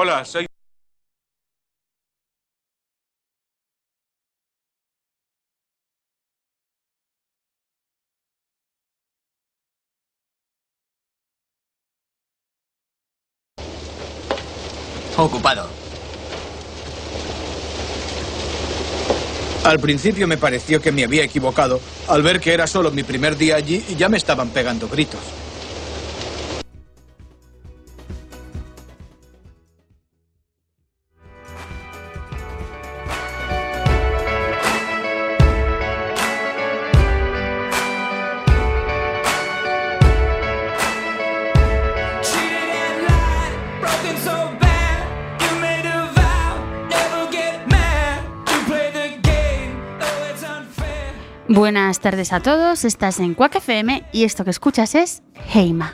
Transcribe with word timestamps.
Hola, 0.00 0.24
soy... 0.24 0.46
Ocupado. 15.16 15.66
Al 19.64 19.80
principio 19.80 20.28
me 20.28 20.36
pareció 20.36 20.80
que 20.80 20.92
me 20.92 21.02
había 21.02 21.24
equivocado 21.24 21.80
al 22.06 22.22
ver 22.22 22.38
que 22.38 22.54
era 22.54 22.68
solo 22.68 22.92
mi 22.92 23.02
primer 23.02 23.36
día 23.36 23.56
allí 23.56 23.84
y 23.88 23.96
ya 23.96 24.08
me 24.08 24.16
estaban 24.18 24.50
pegando 24.50 24.88
gritos. 24.88 25.47
Buenas 51.68 52.00
tardes 52.00 52.32
a 52.32 52.40
todos, 52.40 52.86
estás 52.86 53.20
en 53.20 53.34
Quack 53.34 53.56
FM 53.56 54.02
y 54.10 54.24
esto 54.24 54.42
que 54.42 54.48
escuchas 54.48 54.94
es 54.94 55.22
Heima. 55.52 55.92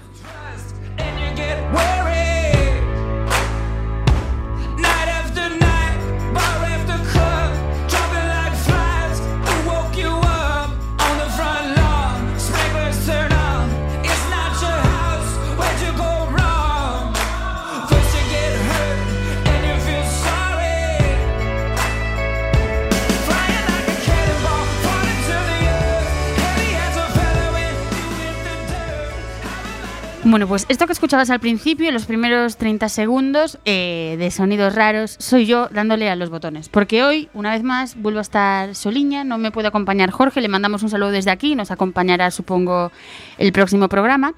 Bueno, 30.35 30.49
pues 30.49 30.67
esto 30.69 30.89
que 30.89 30.93
escuchabas 30.93 31.31
al 31.31 31.39
principio, 31.39 31.93
los 31.93 32.07
primeros 32.07 32.57
30 32.57 32.89
segundos 32.89 33.61
eh, 33.65 34.17
de 34.19 34.33
sonidos 34.33 34.75
raros, 34.75 35.15
soy 35.21 35.47
yo 35.47 35.69
dándole 35.69 36.11
a 36.11 36.17
los 36.17 36.29
botones. 36.29 36.69
Porque 36.69 37.05
hoy, 37.05 37.29
una 37.35 37.53
vez 37.53 37.63
más, 37.63 37.95
vuelvo 37.95 38.19
a 38.19 38.23
estar 38.23 38.75
soliña, 38.75 39.23
no 39.23 39.39
me 39.39 39.53
puede 39.53 39.69
acompañar 39.69 40.11
Jorge, 40.11 40.41
le 40.41 40.49
mandamos 40.49 40.83
un 40.83 40.91
saludo 40.91 41.12
desde 41.12 41.31
aquí, 41.31 41.55
nos 41.55 41.71
acompañará, 41.71 42.33
supongo, 42.33 42.91
el 43.39 43.53
próximo 43.53 43.89
programa. 43.89 44.35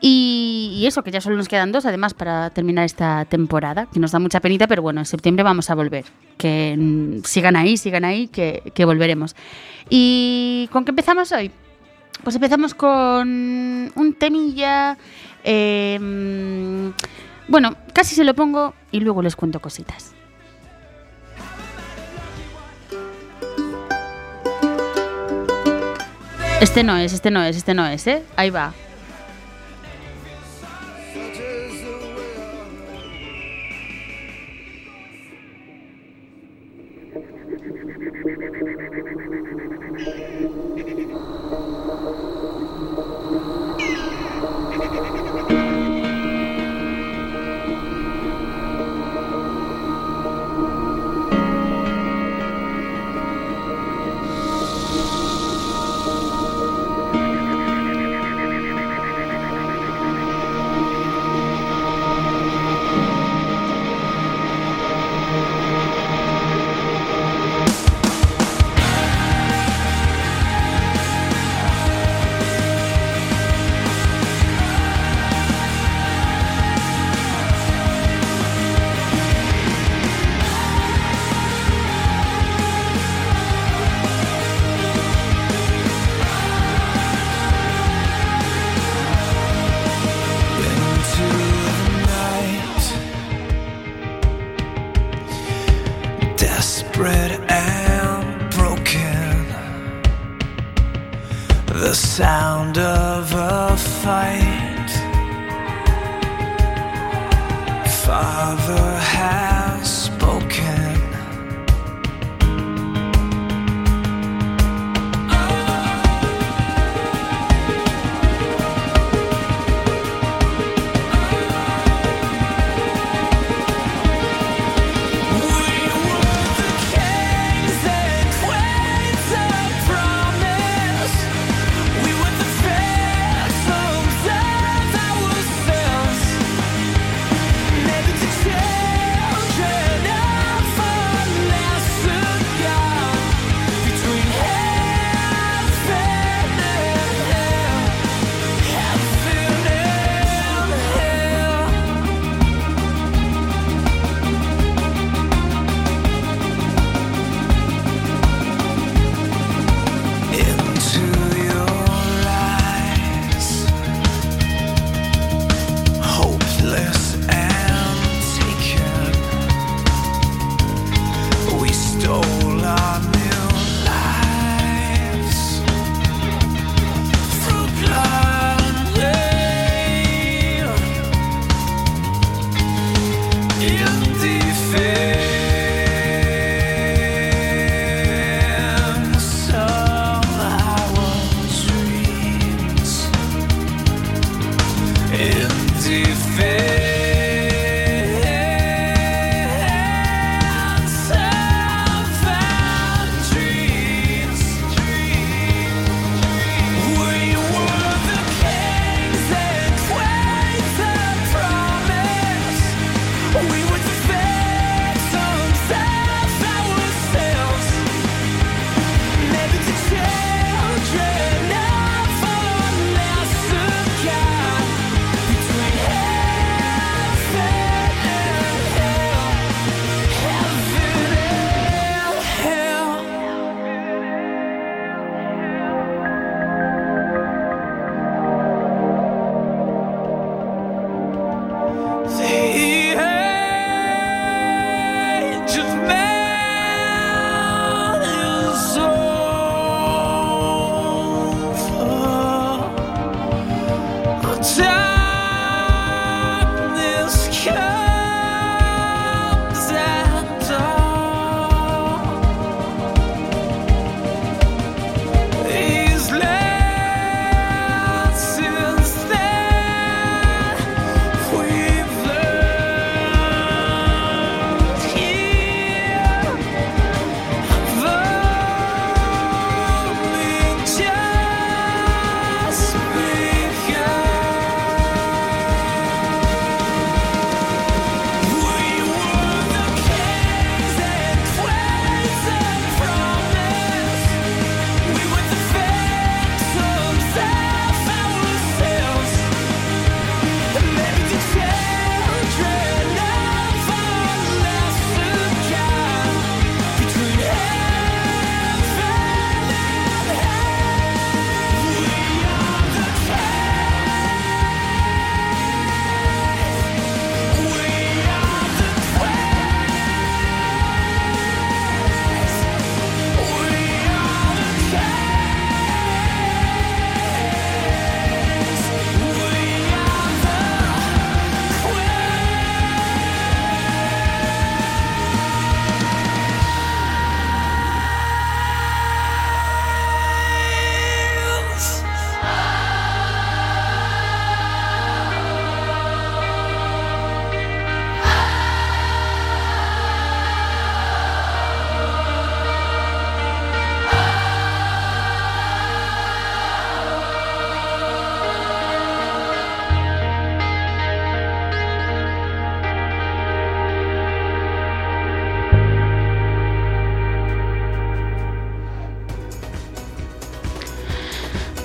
Y, 0.00 0.84
eso, 0.86 1.04
que 1.04 1.10
ya 1.10 1.20
solo 1.20 1.36
nos 1.36 1.48
quedan 1.48 1.70
dos, 1.70 1.84
además, 1.84 2.14
para 2.14 2.48
terminar 2.48 2.86
esta 2.86 3.26
temporada, 3.26 3.88
que 3.92 4.00
nos 4.00 4.12
da 4.12 4.18
mucha 4.18 4.40
penita, 4.40 4.66
pero 4.66 4.80
bueno, 4.80 5.02
en 5.02 5.06
septiembre 5.06 5.42
vamos 5.42 5.68
a 5.68 5.74
volver. 5.74 6.06
Que 6.38 6.74
mm, 6.78 7.24
sigan 7.24 7.56
ahí, 7.56 7.76
sigan 7.76 8.06
ahí, 8.06 8.28
que 8.28 8.84
volveremos. 8.86 9.36
¿Y 9.90 10.70
con 10.72 10.86
qué 10.86 10.92
empezamos 10.92 11.30
hoy? 11.32 11.50
Pues 12.26 12.34
empezamos 12.34 12.74
con 12.74 13.28
un 13.94 14.16
temilla. 14.18 14.98
mm, 15.44 16.88
bueno, 17.46 17.76
casi 17.92 18.16
se 18.16 18.24
lo 18.24 18.34
pongo 18.34 18.74
y 18.90 18.98
luego 18.98 19.22
les 19.22 19.36
cuento 19.36 19.60
cositas. 19.60 20.12
Este 26.60 26.82
no 26.82 26.96
es, 26.96 27.12
este 27.12 27.30
no 27.30 27.44
es, 27.44 27.56
este 27.56 27.74
no 27.74 27.86
es, 27.86 28.04
¿eh? 28.08 28.24
Ahí 28.34 28.50
va. 28.50 28.74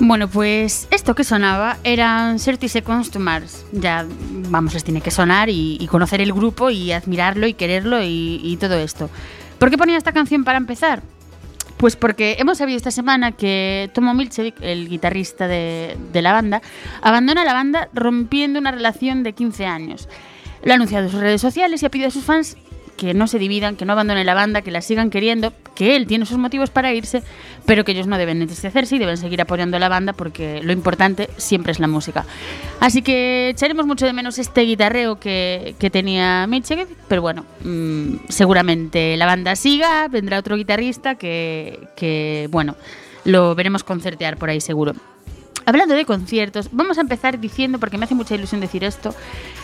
Bueno, 0.04 0.26
pues 0.26 0.88
esto 0.90 1.14
que 1.14 1.22
sonaba 1.22 1.76
eran 1.84 2.36
30 2.36 2.66
Seconds 2.66 3.12
to 3.12 3.20
Mars. 3.20 3.64
Ya, 3.70 4.04
vamos, 4.50 4.74
les 4.74 4.82
tiene 4.82 5.00
que 5.00 5.12
sonar 5.12 5.48
y, 5.48 5.86
conocer 5.88 6.20
el 6.20 6.32
grupo 6.32 6.70
y 6.70 6.90
admirarlo 6.90 7.46
y 7.46 7.54
quererlo 7.54 8.00
y, 8.02 8.58
todo 8.60 8.74
esto. 8.80 9.08
¿Por 9.60 9.70
qué 9.70 9.78
ponía 9.78 9.96
esta 9.96 10.10
canción 10.10 10.42
para 10.42 10.58
empezar? 10.58 11.04
Pues 11.76 11.94
porque 11.94 12.34
hemos 12.40 12.58
sabido 12.58 12.78
esta 12.78 12.90
semana 12.90 13.30
que 13.30 13.92
Tomo 13.94 14.12
Milchevic, 14.12 14.56
el 14.60 14.88
guitarrista 14.88 15.46
de, 15.46 15.96
de 16.12 16.20
la 16.20 16.32
banda, 16.32 16.62
abandona 17.00 17.44
la 17.44 17.52
banda 17.52 17.88
rompiendo 17.94 18.58
una 18.58 18.72
relación 18.72 19.22
de 19.22 19.34
15 19.34 19.66
años. 19.66 20.08
Lo 20.64 20.72
ha 20.72 20.74
anunciado 20.74 21.04
en 21.04 21.12
sus 21.12 21.20
redes 21.20 21.40
sociales 21.40 21.80
y 21.80 21.86
ha 21.86 21.90
pedido 21.90 22.08
a 22.08 22.10
sus 22.10 22.24
fans 22.24 22.56
que 23.06 23.14
no 23.14 23.26
se 23.26 23.38
dividan, 23.38 23.76
que 23.76 23.84
no 23.84 23.92
abandonen 23.92 24.24
la 24.24 24.34
banda, 24.34 24.62
que 24.62 24.70
la 24.70 24.80
sigan 24.80 25.10
queriendo, 25.10 25.52
que 25.74 25.96
él 25.96 26.06
tiene 26.06 26.24
sus 26.24 26.38
motivos 26.38 26.70
para 26.70 26.92
irse, 26.94 27.22
pero 27.66 27.84
que 27.84 27.92
ellos 27.92 28.06
no 28.06 28.16
deben 28.16 28.40
entristecerse 28.40 28.96
y 28.96 28.98
deben 28.98 29.16
seguir 29.16 29.40
apoyando 29.40 29.76
a 29.76 29.80
la 29.80 29.88
banda 29.88 30.12
porque 30.12 30.62
lo 30.62 30.72
importante 30.72 31.28
siempre 31.36 31.72
es 31.72 31.80
la 31.80 31.88
música. 31.88 32.24
Así 32.80 33.02
que 33.02 33.50
echaremos 33.50 33.86
mucho 33.86 34.06
de 34.06 34.12
menos 34.12 34.38
este 34.38 34.62
guitarreo 34.62 35.18
que, 35.18 35.74
que 35.78 35.90
tenía 35.90 36.46
Mitchell, 36.46 36.86
pero 37.08 37.22
bueno, 37.22 37.44
mmm, 37.64 38.16
seguramente 38.28 39.16
la 39.16 39.26
banda 39.26 39.56
siga, 39.56 40.06
vendrá 40.08 40.38
otro 40.38 40.56
guitarrista 40.56 41.16
que, 41.16 41.88
que, 41.96 42.48
bueno, 42.50 42.76
lo 43.24 43.54
veremos 43.54 43.84
concertear 43.84 44.36
por 44.36 44.50
ahí 44.50 44.60
seguro. 44.60 44.94
Hablando 45.64 45.94
de 45.94 46.04
conciertos, 46.04 46.68
vamos 46.72 46.98
a 46.98 47.02
empezar 47.02 47.38
diciendo, 47.38 47.78
porque 47.78 47.98
me 47.98 48.04
hace 48.04 48.14
mucha 48.14 48.34
ilusión 48.34 48.60
decir 48.60 48.84
esto, 48.84 49.14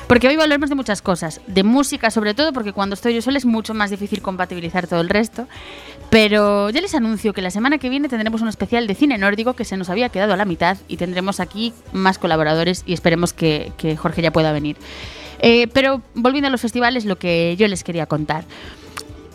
porque 0.06 0.28
hoy 0.28 0.34
hablaremos 0.34 0.68
de 0.68 0.76
muchas 0.76 1.02
cosas, 1.02 1.40
de 1.46 1.64
música 1.64 2.10
sobre 2.10 2.34
todo, 2.34 2.52
porque 2.52 2.72
cuando 2.72 2.94
estoy 2.94 3.14
yo 3.14 3.22
sola 3.22 3.38
es 3.38 3.44
mucho 3.44 3.74
más 3.74 3.90
difícil 3.90 4.22
compatibilizar 4.22 4.86
todo 4.86 5.00
el 5.00 5.08
resto, 5.08 5.48
pero 6.10 6.70
ya 6.70 6.80
les 6.80 6.94
anuncio 6.94 7.32
que 7.32 7.42
la 7.42 7.50
semana 7.50 7.78
que 7.78 7.88
viene 7.88 8.08
tendremos 8.08 8.40
un 8.40 8.48
especial 8.48 8.86
de 8.86 8.94
cine 8.94 9.18
nórdico 9.18 9.54
que 9.54 9.64
se 9.64 9.76
nos 9.76 9.90
había 9.90 10.08
quedado 10.08 10.32
a 10.34 10.36
la 10.36 10.44
mitad 10.44 10.78
y 10.86 10.96
tendremos 10.96 11.40
aquí 11.40 11.72
más 11.92 12.18
colaboradores 12.18 12.84
y 12.86 12.92
esperemos 12.92 13.32
que, 13.32 13.72
Jorge 13.98 14.22
ya 14.22 14.32
pueda 14.32 14.52
venir. 14.52 14.76
Eh, 15.40 15.68
pero 15.68 16.02
volviendo 16.14 16.48
a 16.48 16.50
los 16.50 16.60
festivales, 16.60 17.04
lo 17.04 17.16
que 17.16 17.56
yo 17.56 17.68
les 17.68 17.84
quería 17.84 18.06
contar. 18.06 18.44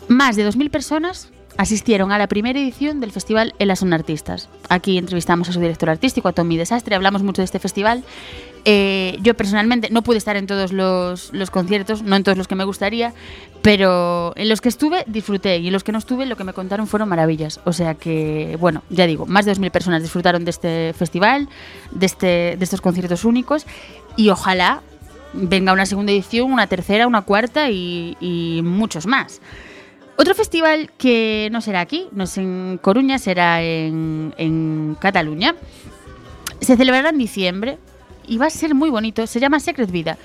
Más 0.08 0.36
de 0.36 0.46
2.000 0.46 0.70
personas 0.70 1.30
asistieron 1.56 2.12
a 2.12 2.18
la 2.18 2.26
primera 2.26 2.58
edición 2.58 3.00
del 3.00 3.12
festival 3.12 3.54
Elas 3.58 3.80
son 3.80 3.92
artistas. 3.92 4.48
Aquí 4.68 4.98
entrevistamos 4.98 5.48
a 5.48 5.52
su 5.52 5.60
director 5.60 5.90
artístico, 5.90 6.28
a 6.28 6.32
Tommy 6.32 6.56
Desastre, 6.56 6.94
hablamos 6.94 7.22
mucho 7.22 7.42
de 7.42 7.46
este 7.46 7.58
festival. 7.58 8.04
Eh, 8.66 9.18
yo 9.20 9.34
personalmente 9.34 9.90
no 9.90 10.02
pude 10.02 10.16
estar 10.16 10.36
en 10.36 10.46
todos 10.46 10.72
los, 10.72 11.32
los, 11.34 11.50
conciertos, 11.50 12.02
no 12.02 12.16
en 12.16 12.24
todos 12.24 12.38
los 12.38 12.48
que 12.48 12.54
me 12.54 12.64
gustaría, 12.64 13.12
pero 13.60 14.32
en 14.36 14.48
los 14.48 14.62
que 14.62 14.70
estuve 14.70 15.04
disfruté 15.06 15.58
y 15.58 15.66
en 15.66 15.72
los 15.72 15.84
que 15.84 15.92
no 15.92 15.98
estuve 15.98 16.24
lo 16.24 16.36
que 16.36 16.44
me 16.44 16.54
contaron 16.54 16.86
fueron 16.86 17.10
maravillas. 17.10 17.60
O 17.64 17.74
sea 17.74 17.94
que, 17.94 18.56
bueno, 18.58 18.82
ya 18.88 19.06
digo, 19.06 19.26
más 19.26 19.44
de 19.44 19.52
2.000 19.52 19.70
personas 19.70 20.02
disfrutaron 20.02 20.44
de 20.44 20.50
este 20.50 20.94
festival, 20.94 21.48
de, 21.90 22.06
este, 22.06 22.26
de 22.56 22.64
estos 22.64 22.80
conciertos 22.80 23.24
únicos 23.26 23.66
y 24.16 24.30
ojalá 24.30 24.80
venga 25.34 25.72
una 25.72 25.84
segunda 25.84 26.12
edición, 26.12 26.50
una 26.50 26.66
tercera, 26.66 27.06
una 27.06 27.22
cuarta 27.22 27.70
y, 27.70 28.16
y 28.18 28.62
muchos 28.62 29.06
más. 29.06 29.42
Otro 30.16 30.34
festival 30.34 30.90
que 30.96 31.48
no 31.50 31.60
será 31.60 31.80
aquí, 31.80 32.06
no 32.12 32.24
es 32.24 32.38
en 32.38 32.78
Coruña, 32.80 33.18
será 33.18 33.62
en, 33.62 34.32
en, 34.38 34.96
Cataluña. 35.00 35.56
Se 36.60 36.76
celebrará 36.76 37.10
en 37.10 37.18
diciembre 37.18 37.78
y 38.26 38.38
va 38.38 38.46
a 38.46 38.50
ser 38.50 38.74
muy 38.74 38.90
bonito. 38.90 39.26
Se 39.26 39.40
llama 39.40 39.58
Secret 39.58 39.90
Vida. 39.90 40.16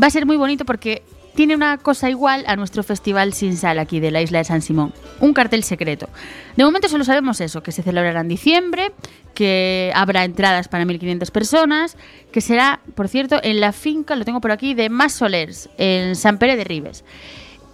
Va 0.00 0.06
a 0.06 0.10
ser 0.10 0.26
muy 0.26 0.36
bonito 0.36 0.64
porque 0.64 1.02
tiene 1.34 1.54
una 1.54 1.78
cosa 1.78 2.10
igual 2.10 2.44
a 2.46 2.56
nuestro 2.56 2.82
festival 2.82 3.32
sin 3.32 3.56
sal 3.56 3.78
aquí 3.78 4.00
de 4.00 4.10
la 4.10 4.22
isla 4.22 4.38
de 4.38 4.44
San 4.44 4.62
Simón. 4.62 4.92
Un 5.20 5.32
cartel 5.32 5.64
secreto. 5.64 6.08
De 6.56 6.64
momento 6.64 6.88
solo 6.88 7.04
sabemos 7.04 7.40
eso, 7.40 7.62
que 7.62 7.72
se 7.72 7.82
celebrará 7.82 8.20
en 8.20 8.28
diciembre, 8.28 8.92
que 9.34 9.92
habrá 9.94 10.24
entradas 10.24 10.68
para 10.68 10.84
1.500 10.84 11.30
personas, 11.30 11.96
que 12.32 12.40
será, 12.40 12.80
por 12.94 13.08
cierto, 13.08 13.40
en 13.42 13.60
la 13.60 13.72
finca, 13.72 14.16
lo 14.16 14.24
tengo 14.24 14.40
por 14.40 14.52
aquí, 14.52 14.74
de 14.74 14.88
Más 14.88 15.14
Solers, 15.14 15.68
en 15.78 16.14
San 16.16 16.38
Pere 16.38 16.56
de 16.56 16.64
Ribes. 16.64 17.04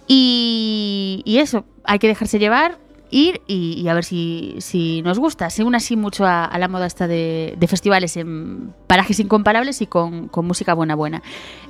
Y, 0.07 1.37
eso, 1.39 1.65
hay 1.83 1.99
que 1.99 2.07
dejarse 2.07 2.39
llevar, 2.39 2.77
ir 3.09 3.41
y, 3.47 3.87
a 3.87 3.93
ver 3.93 4.05
si, 4.05 4.55
si, 4.59 5.01
nos 5.01 5.19
gusta. 5.19 5.49
Se 5.49 5.63
une 5.63 5.77
así 5.77 5.97
mucho 5.97 6.25
a, 6.25 6.55
la 6.57 6.67
moda 6.67 6.85
esta 6.85 7.07
de, 7.07 7.57
festivales 7.67 8.15
en 8.17 8.73
parajes 8.87 9.19
incomparables 9.19 9.81
y 9.81 9.87
con, 9.87 10.29
con, 10.29 10.45
música 10.45 10.73
buena 10.73 10.95
buena. 10.95 11.21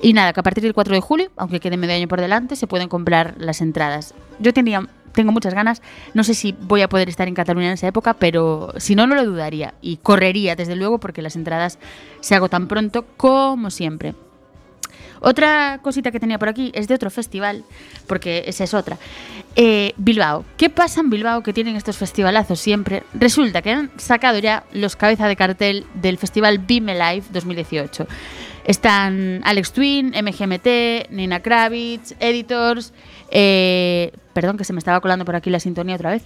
Y 0.01 0.13
nada, 0.13 0.33
que 0.33 0.39
a 0.39 0.43
partir 0.43 0.63
del 0.63 0.73
4 0.73 0.93
de 0.93 1.01
julio, 1.01 1.31
aunque 1.35 1.59
quede 1.59 1.77
medio 1.77 1.95
año 1.95 2.07
por 2.07 2.21
delante, 2.21 2.55
se 2.55 2.67
pueden 2.67 2.89
comprar 2.89 3.35
las 3.39 3.61
entradas. 3.61 4.13
Yo 4.39 4.53
tenía, 4.53 4.87
tengo 5.13 5.31
muchas 5.31 5.55
ganas, 5.55 5.81
no 6.13 6.23
sé 6.23 6.35
si 6.35 6.55
voy 6.61 6.81
a 6.81 6.89
poder 6.89 7.09
estar 7.09 7.27
en 7.27 7.33
Cataluña 7.33 7.67
en 7.67 7.73
esa 7.73 7.87
época, 7.87 8.13
pero 8.13 8.73
si 8.77 8.95
no, 8.95 9.07
no 9.07 9.15
lo 9.15 9.25
dudaría. 9.25 9.73
Y 9.81 9.97
correría, 9.97 10.55
desde 10.55 10.75
luego, 10.75 10.99
porque 10.99 11.23
las 11.23 11.35
entradas 11.35 11.79
se 12.19 12.35
agotan 12.35 12.67
pronto, 12.67 13.05
como 13.17 13.71
siempre. 13.71 14.13
Otra 15.19 15.79
cosita 15.81 16.11
que 16.11 16.19
tenía 16.19 16.39
por 16.39 16.49
aquí 16.49 16.71
es 16.73 16.87
de 16.87 16.95
otro 16.95 17.09
festival, 17.09 17.63
porque 18.07 18.43
esa 18.47 18.63
es 18.63 18.73
otra. 18.73 18.97
Eh, 19.55 19.93
Bilbao. 19.97 20.45
¿Qué 20.55 20.69
pasa 20.69 20.99
en 21.01 21.09
Bilbao 21.09 21.41
que 21.41 21.53
tienen 21.53 21.75
estos 21.75 21.97
festivalazos 21.97 22.59
siempre? 22.59 23.03
Resulta 23.13 23.61
que 23.61 23.71
han 23.71 23.91
sacado 23.97 24.37
ya 24.37 24.63
los 24.71 24.95
cabeza 24.95 25.27
de 25.27 25.35
cartel 25.35 25.85
del 25.95 26.17
festival 26.17 26.59
Bime 26.59 26.93
Live 26.93 27.25
2018. 27.31 28.05
Están 28.67 29.41
Alex 29.45 29.71
Twin, 29.71 30.09
MGMT, 30.09 31.09
Nina 31.09 31.39
Kravitz, 31.39 32.15
Editors, 32.19 32.93
eh, 33.31 34.11
perdón 34.33 34.57
que 34.57 34.65
se 34.65 34.73
me 34.73 34.79
estaba 34.79 34.99
colando 34.99 35.23
por 35.23 35.37
aquí 35.37 35.49
la 35.49 35.61
sintonía 35.61 35.95
otra 35.95 36.11
vez, 36.11 36.25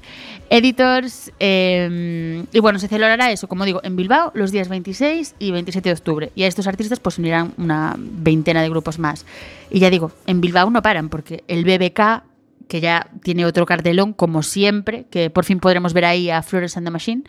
Editors, 0.50 1.32
eh, 1.40 2.44
y 2.52 2.60
bueno, 2.60 2.80
se 2.80 2.88
celebrará 2.88 3.32
eso, 3.32 3.48
como 3.48 3.64
digo, 3.64 3.80
en 3.84 3.96
Bilbao 3.96 4.32
los 4.34 4.52
días 4.52 4.70
26 4.70 5.36
y 5.38 5.52
27 5.52 5.90
de 5.90 5.94
octubre. 5.94 6.32
Y 6.34 6.44
a 6.44 6.48
estos 6.48 6.66
artistas 6.66 7.00
pues 7.00 7.20
unirán 7.20 7.54
una 7.58 7.96
veintena 7.98 8.64
de 8.64 8.70
grupos 8.70 8.98
más. 8.98 9.26
Y 9.70 9.80
ya 9.80 9.92
digo, 9.92 10.12
en 10.26 10.42
Bilbao 10.42 10.70
no 10.72 10.82
paran, 10.82 11.10
porque 11.10 11.44
el 11.48 11.64
BBK, 11.64 12.24
que 12.68 12.82
ya 12.82 13.08
tiene 13.22 13.46
otro 13.46 13.68
cartelón, 13.68 14.14
como 14.14 14.42
siempre, 14.42 15.06
que 15.12 15.30
por 15.30 15.46
fin 15.46 15.60
podremos 15.60 15.94
ver 15.94 16.06
ahí 16.06 16.32
a 16.32 16.42
Flores 16.42 16.76
and 16.76 16.88
the 16.88 16.92
Machine, 16.92 17.24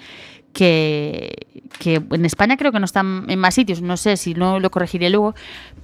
que, 0.52 1.62
que, 1.78 2.02
en 2.10 2.24
España 2.24 2.56
creo 2.56 2.72
que 2.72 2.78
no 2.78 2.84
están 2.84 3.26
en 3.28 3.38
más 3.38 3.54
sitios, 3.54 3.80
no 3.80 3.96
sé 3.96 4.16
si 4.16 4.34
no 4.34 4.60
lo 4.60 4.70
corregiré 4.70 5.10
luego, 5.10 5.34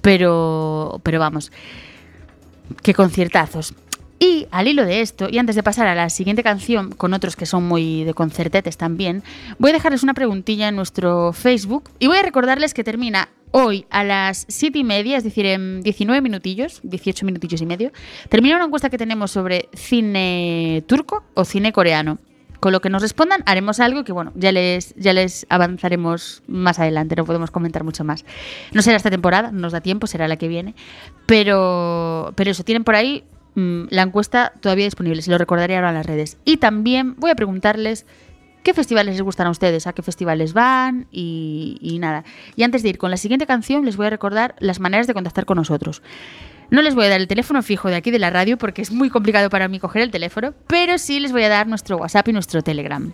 pero, 0.01 0.99
pero 1.03 1.19
vamos, 1.19 1.51
qué 2.83 2.93
conciertazos. 2.93 3.73
Y 4.19 4.47
al 4.51 4.67
hilo 4.67 4.85
de 4.85 4.99
esto, 4.99 5.29
y 5.31 5.37
antes 5.37 5.55
de 5.55 5.63
pasar 5.63 5.87
a 5.87 5.95
la 5.95 6.09
siguiente 6.09 6.43
canción, 6.43 6.91
con 6.91 7.13
otros 7.13 7.37
que 7.37 7.45
son 7.45 7.63
muy 7.63 8.03
de 8.03 8.13
concertetes 8.13 8.75
también, 8.75 9.23
voy 9.59 9.71
a 9.71 9.73
dejarles 9.73 10.03
una 10.03 10.13
preguntilla 10.13 10.67
en 10.67 10.75
nuestro 10.75 11.31
Facebook 11.31 11.89
y 11.99 12.07
voy 12.07 12.17
a 12.17 12.21
recordarles 12.21 12.73
que 12.73 12.83
termina 12.83 13.29
hoy 13.51 13.85
a 13.89 14.03
las 14.03 14.45
7 14.49 14.77
y 14.77 14.83
media, 14.83 15.17
es 15.17 15.23
decir, 15.23 15.45
en 15.45 15.81
19 15.81 16.21
minutillos, 16.21 16.81
18 16.83 17.25
minutillos 17.25 17.61
y 17.61 17.65
medio, 17.65 17.91
termina 18.27 18.57
una 18.57 18.65
encuesta 18.65 18.89
que 18.89 18.97
tenemos 18.97 19.31
sobre 19.31 19.69
cine 19.73 20.83
turco 20.85 21.23
o 21.33 21.45
cine 21.45 21.71
coreano. 21.71 22.19
Con 22.59 22.73
lo 22.73 22.81
que 22.81 22.89
nos 22.89 23.01
respondan 23.01 23.41
haremos 23.45 23.79
algo 23.79 24.03
que, 24.03 24.11
bueno, 24.11 24.31
ya 24.35 24.51
les, 24.51 24.93
ya 24.95 25.13
les 25.13 25.45
avanzaremos 25.49 26.43
más 26.47 26.79
adelante, 26.79 27.15
no 27.15 27.25
podemos 27.25 27.51
comentar 27.51 27.83
mucho 27.83 28.03
más. 28.03 28.25
No 28.73 28.81
será 28.81 28.97
esta 28.97 29.09
temporada, 29.09 29.51
no 29.51 29.59
nos 29.59 29.71
da 29.71 29.81
tiempo, 29.81 30.07
será 30.07 30.27
la 30.27 30.37
que 30.37 30.47
viene, 30.47 30.75
pero, 31.25 32.33
pero 32.35 32.51
eso, 32.51 32.63
tienen 32.63 32.83
por 32.83 32.95
ahí 32.95 33.23
mmm, 33.55 33.83
la 33.89 34.01
encuesta 34.01 34.53
todavía 34.59 34.85
disponible, 34.85 35.21
se 35.21 35.31
lo 35.31 35.37
recordaré 35.37 35.75
ahora 35.75 35.89
en 35.89 35.95
las 35.95 36.05
redes. 36.05 36.37
Y 36.43 36.57
también 36.57 37.15
voy 37.17 37.31
a 37.31 37.35
preguntarles 37.35 38.05
qué 38.63 38.73
festivales 38.73 39.15
les 39.15 39.21
gustan 39.21 39.47
a 39.47 39.51
ustedes, 39.51 39.87
a 39.87 39.93
qué 39.93 40.01
festivales 40.01 40.53
van 40.53 41.07
y 41.11 41.97
nada. 42.01 42.25
Y 42.57 42.63
antes 42.63 42.83
de 42.83 42.89
ir 42.89 42.97
con 42.97 43.09
la 43.09 43.17
siguiente 43.17 43.47
canción, 43.47 43.85
les 43.85 43.95
voy 43.95 44.07
a 44.07 44.09
recordar 44.09 44.55
las 44.59 44.81
maneras 44.81 45.07
de 45.07 45.13
contactar 45.13 45.45
con 45.45 45.55
nosotros. 45.55 46.01
No 46.71 46.81
les 46.83 46.93
voy 46.93 47.05
a 47.05 47.09
dar 47.09 47.19
el 47.19 47.27
teléfono 47.27 47.63
fijo 47.63 47.89
de 47.89 47.95
aquí 47.95 48.11
de 48.11 48.19
la 48.19 48.29
radio 48.29 48.55
porque 48.57 48.83
es 48.83 48.91
muy 48.91 49.09
complicado 49.09 49.49
para 49.49 49.67
mí 49.67 49.79
coger 49.79 50.03
el 50.03 50.11
teléfono, 50.11 50.53
pero 50.67 50.99
sí 50.99 51.19
les 51.19 51.31
voy 51.31 51.41
a 51.43 51.49
dar 51.49 51.65
nuestro 51.67 51.97
WhatsApp 51.97 52.27
y 52.27 52.33
nuestro 52.33 52.61
Telegram, 52.61 53.11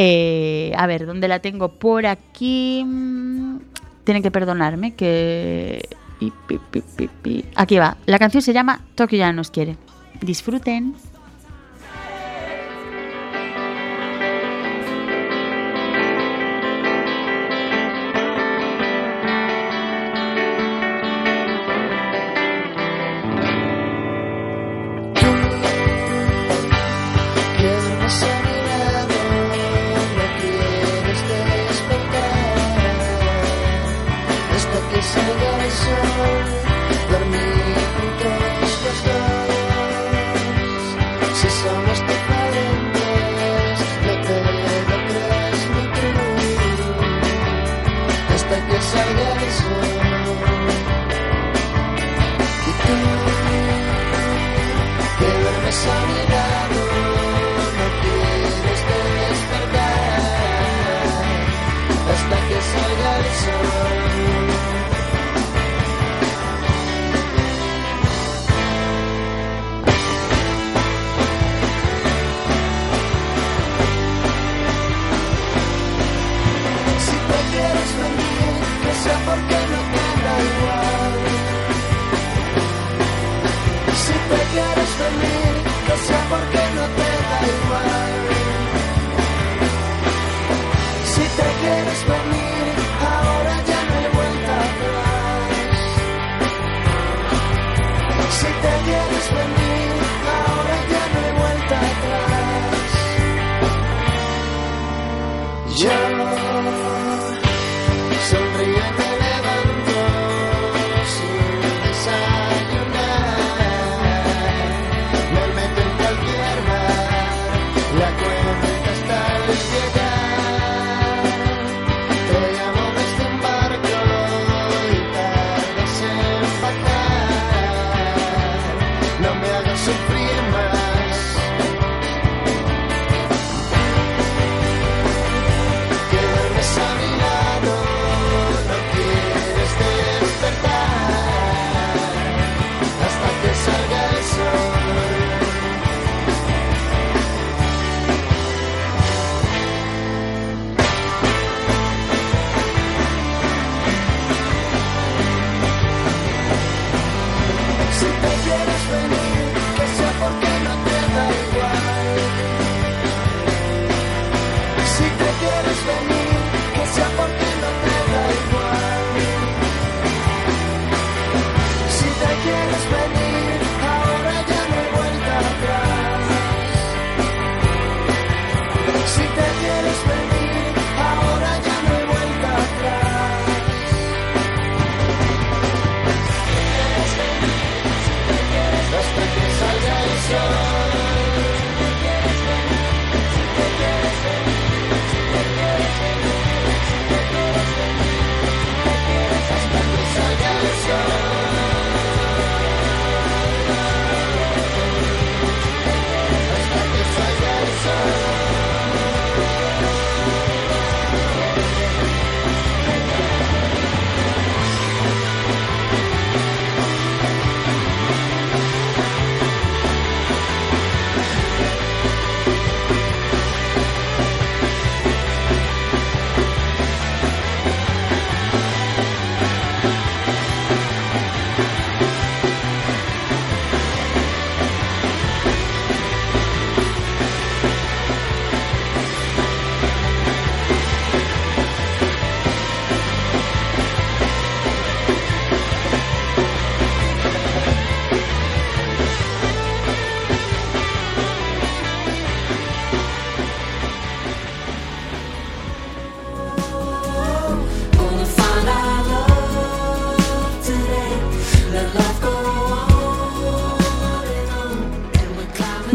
Eh, 0.00 0.72
a 0.76 0.86
ver, 0.86 1.06
¿dónde 1.06 1.26
la 1.26 1.40
tengo? 1.40 1.70
Por 1.72 2.06
aquí. 2.06 2.86
Tienen 4.04 4.22
que 4.22 4.30
perdonarme 4.30 4.94
que... 4.94 5.86
Aquí 7.56 7.78
va. 7.78 7.96
La 8.06 8.18
canción 8.18 8.42
se 8.42 8.52
llama 8.52 8.80
Tokio 8.94 9.18
ya 9.18 9.32
nos 9.32 9.50
quiere. 9.50 9.76
Disfruten. 10.20 10.94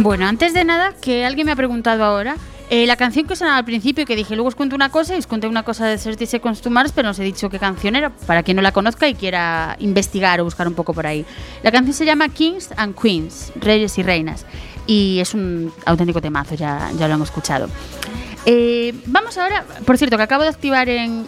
Bueno, 0.03 0.27
antes 0.27 0.53
de 0.53 0.65
nada, 0.65 0.93
que 0.99 1.25
alguien 1.25 1.45
me 1.45 1.53
ha 1.53 1.55
preguntado 1.55 2.03
ahora, 2.03 2.35
eh, 2.69 2.85
la 2.85 2.97
canción 2.97 3.25
que 3.25 3.37
sonaba 3.37 3.55
al 3.55 3.63
principio, 3.63 4.05
que 4.05 4.17
dije, 4.17 4.35
luego 4.35 4.49
os 4.49 4.55
cuento 4.55 4.75
una 4.75 4.89
cosa, 4.89 5.15
y 5.15 5.19
os 5.19 5.27
conté 5.27 5.47
una 5.47 5.63
cosa 5.63 5.85
de 5.85 5.97
30 5.97 6.25
Seconds 6.25 6.59
to 6.59 6.69
Mars, 6.69 6.91
pero 6.93 7.05
no 7.05 7.11
os 7.11 7.19
he 7.19 7.23
dicho 7.23 7.49
qué 7.49 7.57
canción 7.57 7.95
era, 7.95 8.09
para 8.09 8.43
quien 8.43 8.57
no 8.57 8.61
la 8.61 8.73
conozca 8.73 9.07
y 9.07 9.15
quiera 9.15 9.77
investigar 9.79 10.41
o 10.41 10.43
buscar 10.43 10.67
un 10.67 10.73
poco 10.73 10.93
por 10.93 11.07
ahí. 11.07 11.25
La 11.63 11.71
canción 11.71 11.93
se 11.93 12.03
llama 12.03 12.27
Kings 12.27 12.71
and 12.75 12.99
Queens, 13.01 13.53
Reyes 13.55 13.97
y 13.97 14.03
Reinas, 14.03 14.45
y 14.87 15.19
es 15.21 15.33
un 15.33 15.71
auténtico 15.85 16.19
temazo, 16.19 16.55
ya, 16.55 16.91
ya 16.99 17.07
lo 17.07 17.13
hemos 17.13 17.29
escuchado. 17.29 17.69
Eh, 18.45 18.93
vamos 19.05 19.37
ahora, 19.37 19.63
por 19.85 19.97
cierto, 19.97 20.17
que 20.17 20.23
acabo 20.23 20.43
de 20.43 20.49
activar 20.49 20.89
en, 20.89 21.25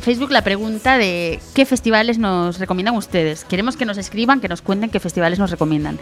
Facebook 0.00 0.30
la 0.30 0.42
pregunta 0.42 0.96
de 0.96 1.40
qué 1.54 1.66
festivales 1.66 2.18
nos 2.18 2.58
recomiendan 2.58 2.94
ustedes. 2.94 3.44
Queremos 3.44 3.76
que 3.76 3.84
nos 3.84 3.98
escriban, 3.98 4.40
que 4.40 4.48
nos 4.48 4.62
cuenten 4.62 4.90
qué 4.90 5.00
festivales 5.00 5.38
nos 5.38 5.50
recomiendan. 5.50 5.98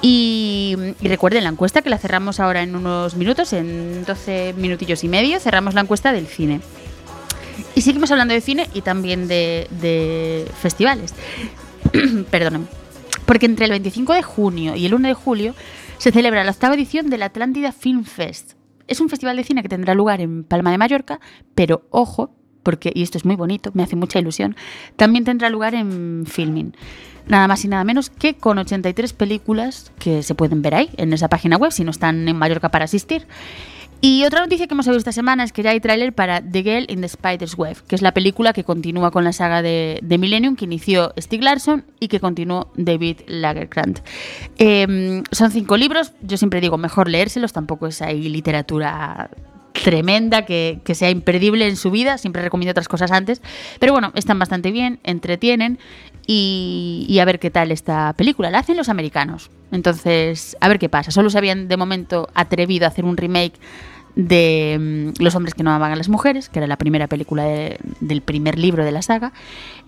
Y, 0.00 0.76
recuerden 1.02 1.44
la 1.44 1.50
encuesta 1.50 1.82
que 1.82 1.90
la 1.90 1.98
cerramos 1.98 2.40
ahora 2.40 2.62
en 2.62 2.76
unos 2.76 3.14
minutos, 3.16 3.52
en 3.52 4.04
12 4.04 4.54
minutillos 4.56 5.04
y 5.04 5.08
medio, 5.08 5.38
cerramos 5.38 5.74
la 5.74 5.82
encuesta 5.82 6.12
del 6.12 6.26
cine. 6.26 6.60
Y 7.74 7.82
seguimos 7.82 8.10
hablando 8.10 8.32
de 8.32 8.40
cine 8.40 8.68
y 8.72 8.80
también 8.80 9.28
de, 9.28 10.46
festivales. 10.60 11.14
Perdónenme. 12.30 12.66
Porque 13.26 13.46
entre 13.46 13.66
el 13.66 13.70
25 13.70 14.14
de 14.14 14.22
junio 14.22 14.76
y 14.76 14.86
el 14.86 14.94
1 14.94 15.08
de 15.08 15.14
julio 15.14 15.54
se 15.98 16.10
celebra 16.10 16.42
la 16.42 16.50
octava 16.52 16.74
edición 16.74 17.10
del 17.10 17.22
Atlántida 17.22 17.70
Film 17.72 18.04
Fest. 18.04 18.59
Es 18.90 19.00
un 19.00 19.08
festival 19.08 19.36
de 19.36 19.44
cine 19.44 19.62
que 19.62 19.68
tendrá 19.68 19.94
lugar 19.94 20.20
en 20.20 20.42
Palma 20.42 20.72
de 20.72 20.76
Mallorca, 20.76 21.20
pero 21.54 21.86
ojo, 21.90 22.34
porque, 22.64 22.90
y 22.92 23.04
esto 23.04 23.18
es 23.18 23.24
muy 23.24 23.36
bonito, 23.36 23.70
me 23.72 23.84
hace 23.84 23.94
mucha 23.94 24.18
ilusión, 24.18 24.56
también 24.96 25.24
tendrá 25.24 25.48
lugar 25.48 25.76
en 25.76 26.24
Filming. 26.26 26.74
Nada 27.28 27.46
más 27.46 27.64
y 27.64 27.68
nada 27.68 27.84
menos 27.84 28.10
que 28.10 28.34
con 28.34 28.58
83 28.58 29.12
películas 29.12 29.92
que 30.00 30.24
se 30.24 30.34
pueden 30.34 30.60
ver 30.60 30.74
ahí, 30.74 30.90
en 30.96 31.12
esa 31.12 31.28
página 31.28 31.56
web, 31.56 31.70
si 31.70 31.84
no 31.84 31.92
están 31.92 32.28
en 32.28 32.36
Mallorca 32.36 32.70
para 32.70 32.86
asistir. 32.86 33.28
Y 34.02 34.24
otra 34.24 34.40
noticia 34.40 34.66
que 34.66 34.72
hemos 34.72 34.86
sabido 34.86 34.98
esta 34.98 35.12
semana 35.12 35.44
es 35.44 35.52
que 35.52 35.62
ya 35.62 35.70
hay 35.70 35.80
tráiler 35.80 36.14
para 36.14 36.40
The 36.40 36.62
Girl 36.62 36.86
in 36.88 37.02
the 37.02 37.08
Spider's 37.08 37.56
Web, 37.56 37.76
que 37.86 37.94
es 37.94 38.02
la 38.02 38.12
película 38.12 38.54
que 38.54 38.64
continúa 38.64 39.10
con 39.10 39.24
la 39.24 39.32
saga 39.32 39.60
de, 39.60 40.00
Millennium 40.02 40.56
que 40.56 40.64
inició 40.64 41.12
Stieg 41.18 41.42
Larsson 41.42 41.84
y 42.00 42.08
que 42.08 42.18
continuó 42.18 42.72
David 42.76 43.18
Lagerkrant. 43.26 44.00
Eh, 44.58 45.22
son 45.32 45.50
cinco 45.50 45.76
libros, 45.76 46.12
yo 46.22 46.38
siempre 46.38 46.62
digo 46.62 46.78
mejor 46.78 47.10
leérselos, 47.10 47.52
tampoco 47.52 47.86
es 47.86 48.00
ahí 48.00 48.28
literatura 48.28 49.30
tremenda 49.72 50.44
que, 50.44 50.80
que 50.84 50.94
sea 50.94 51.10
imperdible 51.10 51.66
en 51.66 51.76
su 51.76 51.90
vida, 51.90 52.18
siempre 52.18 52.42
recomiendo 52.42 52.70
otras 52.70 52.88
cosas 52.88 53.12
antes, 53.12 53.40
pero 53.78 53.92
bueno, 53.92 54.12
están 54.14 54.38
bastante 54.38 54.72
bien, 54.72 54.98
entretienen 55.04 55.78
y, 56.32 57.06
y 57.08 57.18
a 57.18 57.24
ver 57.24 57.40
qué 57.40 57.50
tal 57.50 57.72
esta 57.72 58.12
película. 58.12 58.50
La 58.50 58.60
hacen 58.60 58.76
los 58.76 58.88
americanos, 58.88 59.50
entonces 59.72 60.56
a 60.60 60.68
ver 60.68 60.78
qué 60.78 60.88
pasa. 60.88 61.10
Solo 61.10 61.28
se 61.28 61.38
habían 61.38 61.66
de 61.66 61.76
momento 61.76 62.28
atrevido 62.34 62.84
a 62.84 62.88
hacer 62.88 63.04
un 63.04 63.16
remake 63.16 63.54
de 64.14 64.76
mm, 65.18 65.22
Los 65.22 65.34
hombres 65.34 65.54
que 65.54 65.62
no 65.64 65.70
amaban 65.70 65.92
a 65.92 65.96
las 65.96 66.08
mujeres, 66.08 66.48
que 66.48 66.58
era 66.60 66.66
la 66.68 66.76
primera 66.78 67.08
película 67.08 67.42
de- 67.44 67.78
del 68.00 68.22
primer 68.22 68.58
libro 68.58 68.84
de 68.84 68.92
la 68.92 69.02
saga. 69.02 69.32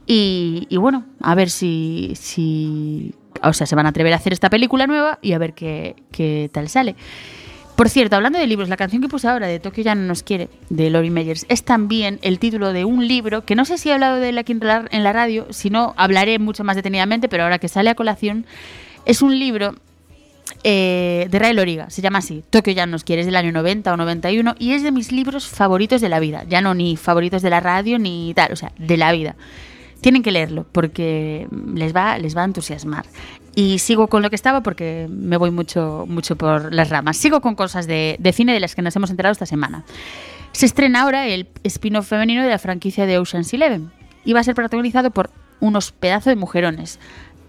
Y, 0.07 0.67
bueno, 0.77 1.05
a 1.21 1.35
ver 1.37 1.49
si, 1.49 2.13
si. 2.17 3.15
O 3.43 3.53
sea, 3.53 3.67
se 3.69 3.77
van 3.77 3.87
a 3.87 3.91
atrever 3.91 4.13
a 4.13 4.17
hacer 4.17 4.33
esta 4.33 4.51
película 4.51 4.87
nueva 4.89 5.19
y 5.23 5.33
a 5.33 5.39
ver 5.39 5.55
qué, 5.55 5.95
qué 6.11 6.51
tal 6.53 6.69
sale. 6.69 6.97
Por 7.83 7.91
cierto, 7.91 8.15
hablando 8.15 8.39
de 8.39 8.47
libros, 8.47 8.69
la 8.69 8.77
canción 8.77 9.03
que 9.03 9.09
puse 9.09 9.27
ahora 9.27 9.49
de 9.49 9.59
Tokio 9.59 9.83
ya 9.83 9.97
no 9.97 10.03
nos 10.03 10.23
quiere, 10.23 10.49
de 10.71 10.89
Lori 10.89 11.11
Meyers, 11.11 11.47
es 11.49 11.65
también 11.65 12.21
el 12.23 12.39
título 12.39 12.73
de 12.73 12.85
un 12.85 13.09
libro 13.09 13.45
que 13.45 13.57
no 13.57 13.65
sé 13.65 13.77
si 13.77 13.89
he 13.89 13.93
hablado 13.93 14.19
de 14.21 14.29
él 14.29 14.39
aquí 14.39 14.53
en 14.53 15.03
la, 15.03 15.13
radio, 15.13 15.49
si 15.51 15.69
no, 15.69 15.93
hablaré 15.97 16.39
mucho 16.39 16.63
más 16.63 16.77
detenidamente, 16.77 17.29
pero 17.29 17.43
ahora 17.43 17.59
que 17.59 17.67
sale 17.67 17.91
a 17.91 17.97
colación, 17.97 18.47
es 19.05 19.21
un 19.21 19.37
libro 19.37 19.75
eh, 20.63 21.27
de 21.29 21.39
Ray 21.41 21.55
Loriga, 21.55 21.91
se 21.91 22.03
llama 22.03 22.21
así, 22.21 22.45
Tokio 22.51 22.73
ya 22.73 22.87
nos 22.87 23.03
quiere, 23.03 23.23
es 23.23 23.27
del 23.27 23.35
año 23.35 23.51
90 23.51 23.93
o 23.93 23.97
91 23.97 24.55
y 24.61 24.75
es 24.75 24.85
de 24.85 24.93
mis 24.93 25.11
libros 25.11 25.49
favoritos 25.49 26.01
de 26.01 26.09
la 26.09 26.21
vida, 26.21 26.45
ya 26.49 26.61
no 26.61 26.75
ni 26.75 26.97
favoritos 26.97 27.43
de 27.43 27.51
la 27.51 27.59
radio 27.59 27.99
ni 27.99 28.33
tal, 28.37 28.53
o 28.53 28.57
sea, 28.57 28.71
de 28.79 28.97
la 28.97 29.11
vida. 29.11 29.35
Tienen 30.03 30.23
que 30.23 30.31
leerlo 30.31 30.67
porque 30.71 31.49
les 31.75 31.97
va, 31.97 32.19
les 32.19 32.37
va 32.37 32.43
a 32.43 32.45
entusiasmar. 32.45 33.07
Y 33.55 33.79
sigo 33.79 34.09
con 34.09 34.21
lo 34.23 34.29
que 34.29 34.37
estaba 34.37 34.63
porque 34.63 35.09
me 35.11 35.39
voy 35.39 35.51
mucho, 35.51 36.05
mucho 36.07 36.37
por 36.37 36.75
las 36.75 36.91
ramas. 36.91 37.17
Sigo 37.17 37.41
con 37.41 37.55
cosas 37.55 37.87
de, 37.87 38.17
de 38.19 38.33
cine 38.35 38.53
de 38.53 38.61
las 38.61 38.75
que 38.75 38.83
nos 38.83 38.95
hemos 38.97 39.11
enterado 39.11 39.33
esta 39.33 39.47
semana. 39.47 39.85
Se 40.53 40.67
estrena 40.67 41.03
ahora 41.03 41.27
el 41.27 41.49
spin-off 41.65 42.09
femenino 42.09 42.43
de 42.43 42.51
la 42.51 42.59
franquicia 42.59 43.07
de 43.07 43.17
Ocean's 43.19 43.55
Eleven 43.55 43.91
y 44.25 44.35
va 44.35 44.41
a 44.41 44.45
ser 44.45 44.55
protagonizado 44.55 45.11
por 45.11 45.31
unos 45.61 45.93
pedazos 45.93 46.27
de 46.27 46.37
mujerones. 46.37 46.99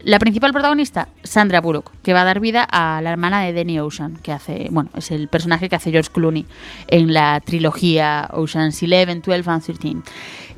La 0.04 0.20
principal 0.20 0.52
protagonista, 0.52 1.08
Sandra 1.24 1.62
Bullock, 1.62 1.90
que 2.04 2.12
va 2.12 2.24
a 2.24 2.26
dar 2.26 2.42
vida 2.42 2.68
a 2.70 3.02
la 3.02 3.12
hermana 3.12 3.42
de 3.42 3.54
Danny 3.54 3.80
Ocean, 3.80 4.18
que 4.22 4.34
hace, 4.34 4.68
bueno, 4.70 4.90
es 4.98 5.12
el 5.12 5.30
personaje 5.30 5.70
que 5.70 5.78
hace 5.78 5.92
George 5.92 6.12
Clooney 6.12 6.46
en 6.88 7.14
la 7.14 7.40
trilogía 7.40 8.30
Ocean's 8.34 8.84
Eleven, 8.84 9.22
12 9.22 9.50
and 9.50 9.64
13. 9.64 9.96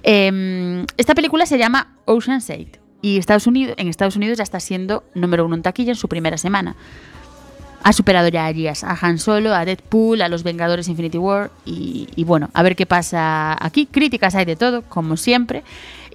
Eh, 0.07 0.85
esta 0.97 1.15
película 1.15 1.47
se 1.47 1.57
llama 1.57 1.95
Ocean's 2.05 2.49
8 2.51 2.79
y 3.01 3.17
Estados 3.17 3.47
Unidos, 3.47 3.75
en 3.79 3.87
Estados 3.87 4.15
Unidos 4.15 4.37
ya 4.37 4.43
está 4.43 4.59
siendo 4.59 5.03
número 5.15 5.45
uno 5.45 5.55
en 5.55 5.63
taquilla 5.63 5.91
en 5.91 5.95
su 5.95 6.07
primera 6.07 6.37
semana. 6.37 6.75
Ha 7.83 7.93
superado 7.93 8.27
ya 8.29 8.45
allí 8.45 8.67
a 8.67 8.73
Han 9.01 9.19
Solo, 9.19 9.53
a 9.53 9.63
Deadpool, 9.65 10.21
a 10.21 10.27
los 10.27 10.41
Vengadores 10.41 10.87
Infinity 10.87 11.19
War 11.19 11.51
y, 11.65 12.07
y 12.15 12.23
bueno, 12.23 12.49
a 12.53 12.63
ver 12.63 12.75
qué 12.75 12.87
pasa 12.87 13.55
aquí. 13.63 13.85
Críticas 13.85 14.33
hay 14.33 14.45
de 14.45 14.55
todo, 14.55 14.81
como 14.83 15.17
siempre, 15.17 15.63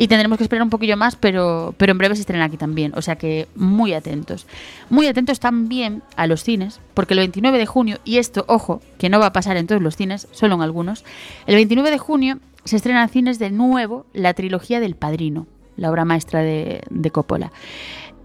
y 0.01 0.09
tendremos 0.09 0.39
que 0.39 0.45
esperar 0.45 0.63
un 0.63 0.71
poquillo 0.71 0.97
más, 0.97 1.15
pero, 1.15 1.75
pero 1.77 1.93
en 1.93 1.99
breve 1.99 2.15
se 2.15 2.23
estrena 2.23 2.47
aquí 2.47 2.57
también, 2.57 2.93
o 2.97 3.03
sea 3.03 3.17
que 3.17 3.49
muy 3.55 3.93
atentos. 3.93 4.47
Muy 4.89 5.07
atentos 5.07 5.41
también 5.41 6.03
a 6.17 6.27
los 6.27 6.43
cines, 6.43 6.81
porque 6.95 7.15
el 7.15 7.21
29 7.21 7.59
de 7.59 7.67
junio, 7.67 7.99
y 8.05 8.17
esto, 8.17 8.45
ojo, 8.49 8.81
que 8.99 9.11
no 9.11 9.21
va 9.21 9.27
a 9.27 9.33
pasar 9.33 9.57
en 9.57 9.67
todos 9.67 9.83
los 9.83 9.97
cines, 9.97 10.27
solo 10.33 10.55
en 10.55 10.63
algunos, 10.63 11.05
el 11.47 11.57
29 11.57 11.91
de 11.91 11.99
junio 11.99 12.39
se 12.71 12.77
estrena 12.77 13.03
en 13.03 13.09
cines 13.09 13.39
de 13.39 13.51
nuevo 13.51 14.07
la 14.13 14.33
trilogía 14.33 14.79
del 14.79 14.95
Padrino, 14.95 15.49
la 15.77 15.91
obra 15.91 16.05
maestra 16.05 16.41
de, 16.41 17.11
Coppola. 17.13 17.51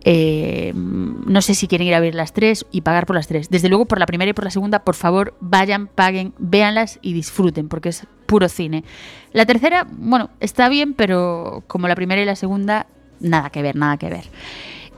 Eh, 0.08 0.72
no 0.76 1.42
sé 1.42 1.56
si 1.56 1.68
quieren 1.68 1.88
ir 1.88 1.96
a 1.96 2.00
ver 2.00 2.14
las 2.14 2.32
tres 2.32 2.68
y 2.72 2.82
pagar 2.82 3.08
por 3.08 3.16
las 3.16 3.26
tres. 3.26 3.50
Desde 3.50 3.70
luego, 3.70 3.88
por 3.88 3.98
la 3.98 4.06
primera 4.06 4.30
y 4.30 4.34
por 4.34 4.46
la 4.46 4.52
segunda, 4.52 4.84
por 4.84 4.94
favor, 4.94 5.36
vayan, 5.40 5.88
paguen, 5.88 6.36
véanlas 6.38 7.00
y 7.02 7.14
disfruten, 7.14 7.68
porque 7.68 7.90
es 7.90 8.06
puro 8.28 8.48
cine. 8.48 8.84
La 9.34 9.48
tercera, 9.48 9.88
bueno, 9.90 10.30
está 10.40 10.70
bien, 10.70 10.94
pero 10.94 11.64
como 11.66 11.88
la 11.88 11.96
primera 11.96 12.22
y 12.22 12.26
la 12.26 12.36
segunda, 12.36 12.86
nada 13.20 13.50
que 13.50 13.64
ver, 13.64 13.76
nada 13.76 13.98
que 13.98 14.10
ver. 14.10 14.26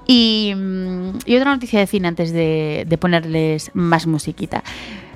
Y, 0.07 0.53
mm, 0.53 1.19
otra 1.38 1.53
noticia 1.53 1.79
de 1.79 1.88
cine 1.88 2.10
antes 2.10 2.33
de 2.33 2.97
ponerles 2.99 3.71
más 3.73 4.07
musiquita. 4.07 4.62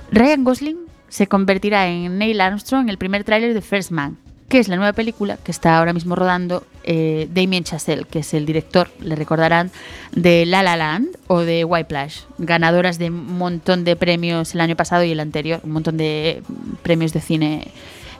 Ryan 0.09 0.45
Gosling 0.45 0.90
se 1.11 1.27
convertirá 1.27 1.87
en 1.89 2.17
Neil 2.17 2.39
Armstrong 2.39 2.89
el 2.89 2.97
primer 2.97 3.25
tráiler 3.25 3.53
de 3.53 3.61
First 3.61 3.91
Man, 3.91 4.17
que 4.47 4.59
es 4.59 4.69
la 4.69 4.77
nueva 4.77 4.93
película 4.93 5.37
que 5.43 5.51
está 5.51 5.77
ahora 5.77 5.91
mismo 5.91 6.15
rodando 6.15 6.65
eh, 6.83 7.27
Damien 7.33 7.65
Chazelle, 7.65 8.05
que 8.05 8.19
es 8.19 8.33
el 8.33 8.45
director, 8.45 8.89
le 9.01 9.17
recordarán, 9.17 9.71
de 10.13 10.45
La 10.45 10.63
La 10.63 10.77
Land 10.77 11.09
o 11.27 11.39
de 11.39 11.65
Whiplash, 11.65 12.21
ganadoras 12.37 12.97
de 12.97 13.09
un 13.09 13.37
montón 13.37 13.83
de 13.83 13.97
premios 13.97 14.55
el 14.55 14.61
año 14.61 14.77
pasado 14.77 15.03
y 15.03 15.11
el 15.11 15.19
anterior, 15.19 15.59
un 15.65 15.71
montón 15.71 15.97
de 15.97 16.43
premios 16.81 17.11
de 17.11 17.19
cine 17.19 17.67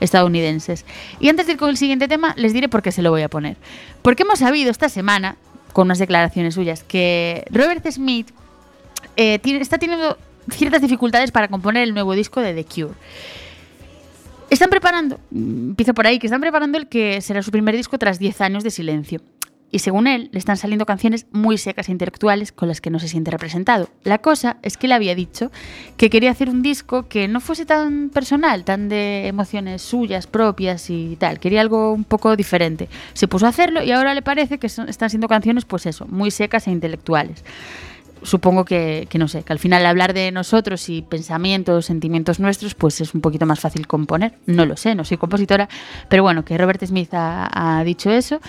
estadounidenses. 0.02 0.86
Y 1.22 1.30
antes 1.30 1.48
de 1.48 1.54
ir 1.54 1.58
con 1.58 1.70
el 1.70 1.78
siguiente 1.78 2.10
tema, 2.10 2.34
les 2.36 2.52
diré 2.52 2.68
por 2.68 2.82
qué 2.82 2.92
se 2.92 3.02
lo 3.02 3.10
voy 3.10 3.22
a 3.22 3.30
poner. 3.30 3.56
Porque 4.02 4.24
hemos 4.24 4.40
sabido 4.40 4.70
esta 4.70 4.90
semana, 4.90 5.38
con 5.72 5.88
unas 5.88 6.00
declaraciones 6.00 6.56
suyas, 6.56 6.84
que 6.84 7.46
Robert 7.52 7.90
Smith 7.90 8.32
eh, 9.16 9.40
está 9.44 9.78
teniendo 9.78 10.18
ciertas 10.52 10.82
dificultades 10.82 11.32
para 11.32 11.48
componer 11.48 11.84
el 11.84 11.94
nuevo 11.94 12.14
disco 12.14 12.42
de 12.42 12.54
The 12.54 12.66
Cure. 12.66 12.96
Están 14.50 14.70
preparando, 14.70 15.20
empiezo 15.34 15.94
por 15.94 16.06
ahí, 16.06 16.20
que 16.20 16.28
están 16.28 16.42
preparando 16.42 16.78
el 16.78 16.88
que 16.88 17.22
será 17.22 17.42
su 17.42 17.52
primer 17.52 17.76
disco 17.76 17.98
tras 17.98 18.20
10 18.20 18.42
años 18.42 18.64
de 18.64 18.70
silencio. 18.70 19.22
Y 19.72 19.80
según 19.80 20.08
él, 20.08 20.28
le 20.34 20.40
están 20.40 20.58
saliendo 20.58 20.86
canciones 20.86 21.26
muy 21.32 21.58
secas 21.58 21.88
e 21.88 21.94
intelectuales 21.94 22.52
con 22.52 22.68
las 22.68 22.82
que 22.82 22.90
no 22.90 23.00
se 23.00 23.08
siente 23.08 23.32
representado. 23.32 23.88
La 24.04 24.18
cosa 24.18 24.58
es 24.62 24.76
que 24.76 24.88
él 24.88 24.92
había 24.92 25.16
dicho 25.16 25.50
que 25.96 26.10
quería 26.10 26.32
hacer 26.32 26.50
un 26.50 26.62
disco 26.62 27.08
que 27.08 27.30
no 27.30 27.40
fuese 27.40 27.66
tan 27.66 28.10
personal, 28.10 28.66
tan 28.66 28.90
de 28.90 29.28
emociones 29.28 29.82
suyas, 29.82 30.28
propias 30.28 30.90
y 30.90 31.16
tal. 31.16 31.40
Quería 31.40 31.62
algo 31.62 31.94
un 31.94 32.04
poco 32.04 32.36
diferente. 32.36 32.90
Se 33.14 33.30
puso 33.30 33.46
a 33.46 33.50
hacerlo 33.50 33.82
y 33.82 33.92
ahora 33.92 34.14
le 34.14 34.22
parece 34.22 34.58
que 34.58 34.68
están 34.68 35.10
siendo 35.10 35.30
canciones, 35.30 35.64
pues 35.64 35.86
eso, 35.86 36.06
muy 36.08 36.32
secas 36.32 36.68
e 36.68 36.72
intelectuales 36.72 37.46
supongo 38.24 38.66
que, 38.66 39.08
que 39.10 39.18
no 39.18 39.28
sé, 39.28 39.44
que 39.44 39.54
al 39.54 39.60
final 39.60 39.86
hablar 39.86 40.14
de 40.14 40.32
nosotros 40.32 40.90
y 40.90 41.02
pensamientos, 41.02 41.86
sentimientos 41.86 42.40
nuestros, 42.40 42.76
pues 42.76 43.02
es 43.02 43.14
un 43.14 43.22
poquito 43.22 43.46
más 43.46 43.60
fácil 43.60 43.88
componer. 43.88 44.34
No 44.46 44.66
lo 44.66 44.78
sé, 44.78 44.96
no 44.96 45.06
soy 45.06 45.18
compositora, 45.18 45.70
pero 46.10 46.24
bueno, 46.24 46.46
que 46.46 46.58
Robert 46.58 46.84
Smith 46.86 47.14
ha, 47.14 47.80
ha 47.80 47.84
dicho 47.84 48.10
eso. 48.12 48.40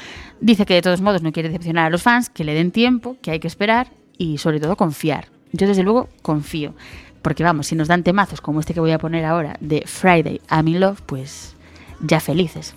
Dice 0.40 0.66
que 0.66 0.74
de 0.74 0.82
todos 0.82 1.00
modos 1.00 1.22
no 1.22 1.32
quiere 1.32 1.48
decepcionar 1.48 1.86
a 1.86 1.90
los 1.90 2.02
fans, 2.02 2.28
que 2.30 2.44
le 2.44 2.54
den 2.54 2.70
tiempo, 2.70 3.16
que 3.22 3.30
hay 3.30 3.40
que 3.40 3.48
esperar 3.48 3.88
y 4.18 4.38
sobre 4.38 4.60
todo 4.60 4.76
confiar. 4.76 5.28
Yo 5.52 5.66
desde 5.66 5.82
luego 5.82 6.08
confío, 6.22 6.74
porque 7.20 7.44
vamos, 7.44 7.66
si 7.66 7.76
nos 7.76 7.88
dan 7.88 8.02
temazos 8.02 8.40
como 8.40 8.60
este 8.60 8.74
que 8.74 8.80
voy 8.80 8.92
a 8.92 8.98
poner 8.98 9.24
ahora 9.24 9.56
de 9.60 9.84
Friday, 9.86 10.40
I'm 10.50 10.68
in 10.68 10.80
Love, 10.80 11.00
pues 11.02 11.54
ya 12.00 12.20
felices. 12.20 12.74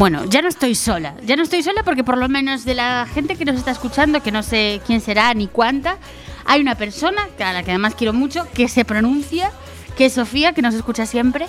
Bueno, 0.00 0.24
ya 0.24 0.40
no 0.40 0.48
estoy 0.48 0.74
sola. 0.76 1.14
Ya 1.26 1.36
no 1.36 1.42
estoy 1.42 1.62
sola 1.62 1.82
porque 1.82 2.02
por 2.02 2.16
lo 2.16 2.26
menos 2.26 2.64
de 2.64 2.74
la 2.74 3.06
gente 3.12 3.36
que 3.36 3.44
nos 3.44 3.56
está 3.56 3.70
escuchando, 3.70 4.22
que 4.22 4.32
no 4.32 4.42
sé 4.42 4.80
quién 4.86 5.02
será 5.02 5.34
ni 5.34 5.46
cuánta, 5.46 5.98
hay 6.46 6.62
una 6.62 6.74
persona, 6.74 7.28
a 7.38 7.52
la 7.52 7.62
que 7.62 7.72
además 7.72 7.96
quiero 7.96 8.14
mucho, 8.14 8.46
que 8.54 8.66
se 8.68 8.86
pronuncia, 8.86 9.52
que 9.98 10.06
es 10.06 10.14
Sofía, 10.14 10.54
que 10.54 10.62
nos 10.62 10.74
escucha 10.74 11.04
siempre, 11.04 11.48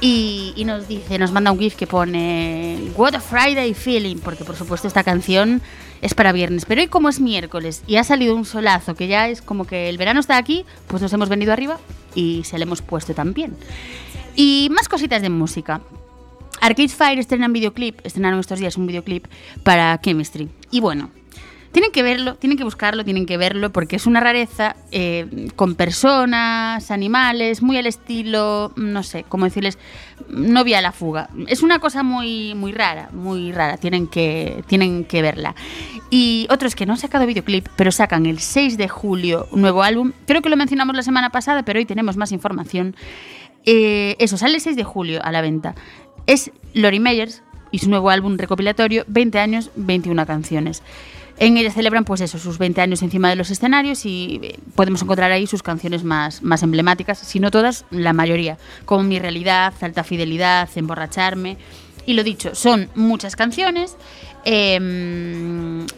y, 0.00 0.52
y 0.56 0.64
nos 0.64 0.88
dice, 0.88 1.16
nos 1.16 1.30
manda 1.30 1.52
un 1.52 1.60
GIF 1.60 1.76
que 1.76 1.86
pone 1.86 2.90
What 2.96 3.14
a 3.14 3.20
Friday 3.20 3.72
Feeling, 3.72 4.16
porque 4.16 4.44
por 4.44 4.56
supuesto 4.56 4.88
esta 4.88 5.04
canción 5.04 5.62
es 6.00 6.12
para 6.14 6.32
viernes. 6.32 6.64
Pero 6.64 6.80
hoy 6.80 6.88
como 6.88 7.08
es 7.08 7.20
miércoles 7.20 7.84
y 7.86 7.98
ha 7.98 8.02
salido 8.02 8.34
un 8.34 8.44
solazo, 8.44 8.96
que 8.96 9.06
ya 9.06 9.28
es 9.28 9.42
como 9.42 9.64
que 9.64 9.88
el 9.88 9.96
verano 9.96 10.18
está 10.18 10.38
aquí, 10.38 10.64
pues 10.88 11.02
nos 11.02 11.12
hemos 11.12 11.28
venido 11.28 11.52
arriba 11.52 11.78
y 12.16 12.42
se 12.42 12.58
le 12.58 12.64
hemos 12.64 12.82
puesto 12.82 13.14
también. 13.14 13.56
Y 14.34 14.66
más 14.72 14.88
cositas 14.88 15.22
de 15.22 15.30
música. 15.30 15.82
Arcade 16.62 16.90
Fire 16.90 17.18
estrenan 17.18 17.52
videoclip, 17.52 17.98
estrenaron 18.04 18.38
estos 18.38 18.60
días 18.60 18.76
un 18.76 18.86
videoclip 18.86 19.26
para 19.64 20.00
Chemistry. 20.00 20.48
Y 20.70 20.78
bueno, 20.78 21.10
tienen 21.72 21.90
que 21.90 22.04
verlo, 22.04 22.36
tienen 22.36 22.56
que 22.56 22.62
buscarlo, 22.62 23.04
tienen 23.04 23.26
que 23.26 23.36
verlo, 23.36 23.72
porque 23.72 23.96
es 23.96 24.06
una 24.06 24.20
rareza 24.20 24.76
eh, 24.92 25.48
con 25.56 25.74
personas, 25.74 26.92
animales, 26.92 27.62
muy 27.62 27.78
al 27.78 27.88
estilo, 27.88 28.72
no 28.76 29.02
sé, 29.02 29.24
cómo 29.28 29.44
decirles, 29.46 29.76
novia 30.28 30.78
a 30.78 30.82
la 30.82 30.92
fuga. 30.92 31.30
Es 31.48 31.64
una 31.64 31.80
cosa 31.80 32.04
muy, 32.04 32.54
muy 32.54 32.70
rara, 32.70 33.08
muy 33.12 33.50
rara, 33.50 33.76
tienen 33.76 34.06
que, 34.06 34.62
tienen 34.68 35.04
que 35.04 35.20
verla. 35.20 35.56
Y 36.10 36.46
otro 36.48 36.68
es 36.68 36.76
que 36.76 36.86
no 36.86 36.92
han 36.92 36.98
sacado 37.00 37.26
videoclip, 37.26 37.66
pero 37.74 37.90
sacan 37.90 38.24
el 38.26 38.38
6 38.38 38.76
de 38.76 38.86
julio 38.86 39.48
un 39.50 39.62
nuevo 39.62 39.82
álbum. 39.82 40.12
Creo 40.28 40.42
que 40.42 40.48
lo 40.48 40.56
mencionamos 40.56 40.94
la 40.94 41.02
semana 41.02 41.30
pasada, 41.30 41.64
pero 41.64 41.80
hoy 41.80 41.86
tenemos 41.86 42.16
más 42.16 42.30
información. 42.30 42.94
Eh, 43.64 44.16
eso, 44.18 44.36
sale 44.36 44.54
el 44.54 44.60
6 44.60 44.76
de 44.76 44.84
julio 44.84 45.20
a 45.24 45.30
la 45.32 45.40
venta. 45.40 45.74
Es 46.26 46.50
Lori 46.74 47.00
Meyers 47.00 47.42
y 47.70 47.78
su 47.78 47.90
nuevo 47.90 48.10
álbum 48.10 48.36
recopilatorio, 48.36 49.04
20 49.08 49.38
años, 49.38 49.70
21 49.76 50.26
canciones. 50.26 50.82
En 51.38 51.56
ella 51.56 51.72
celebran, 51.72 52.04
pues 52.04 52.20
eso, 52.20 52.38
sus 52.38 52.58
20 52.58 52.80
años 52.82 53.02
encima 53.02 53.28
de 53.28 53.36
los 53.36 53.50
escenarios 53.50 54.04
y 54.04 54.38
eh, 54.42 54.58
podemos 54.76 55.02
encontrar 55.02 55.32
ahí 55.32 55.46
sus 55.46 55.62
canciones 55.62 56.04
más, 56.04 56.42
más 56.42 56.62
emblemáticas, 56.62 57.18
si 57.18 57.40
no 57.40 57.50
todas, 57.50 57.84
la 57.90 58.12
mayoría, 58.12 58.58
como 58.84 59.02
Mi 59.02 59.18
Realidad, 59.18 59.72
Alta 59.80 60.04
Fidelidad, 60.04 60.68
Emborracharme. 60.76 61.56
Y 62.04 62.14
lo 62.14 62.22
dicho, 62.22 62.54
son 62.54 62.90
muchas 62.94 63.34
canciones, 63.36 63.96
eh, 64.44 64.78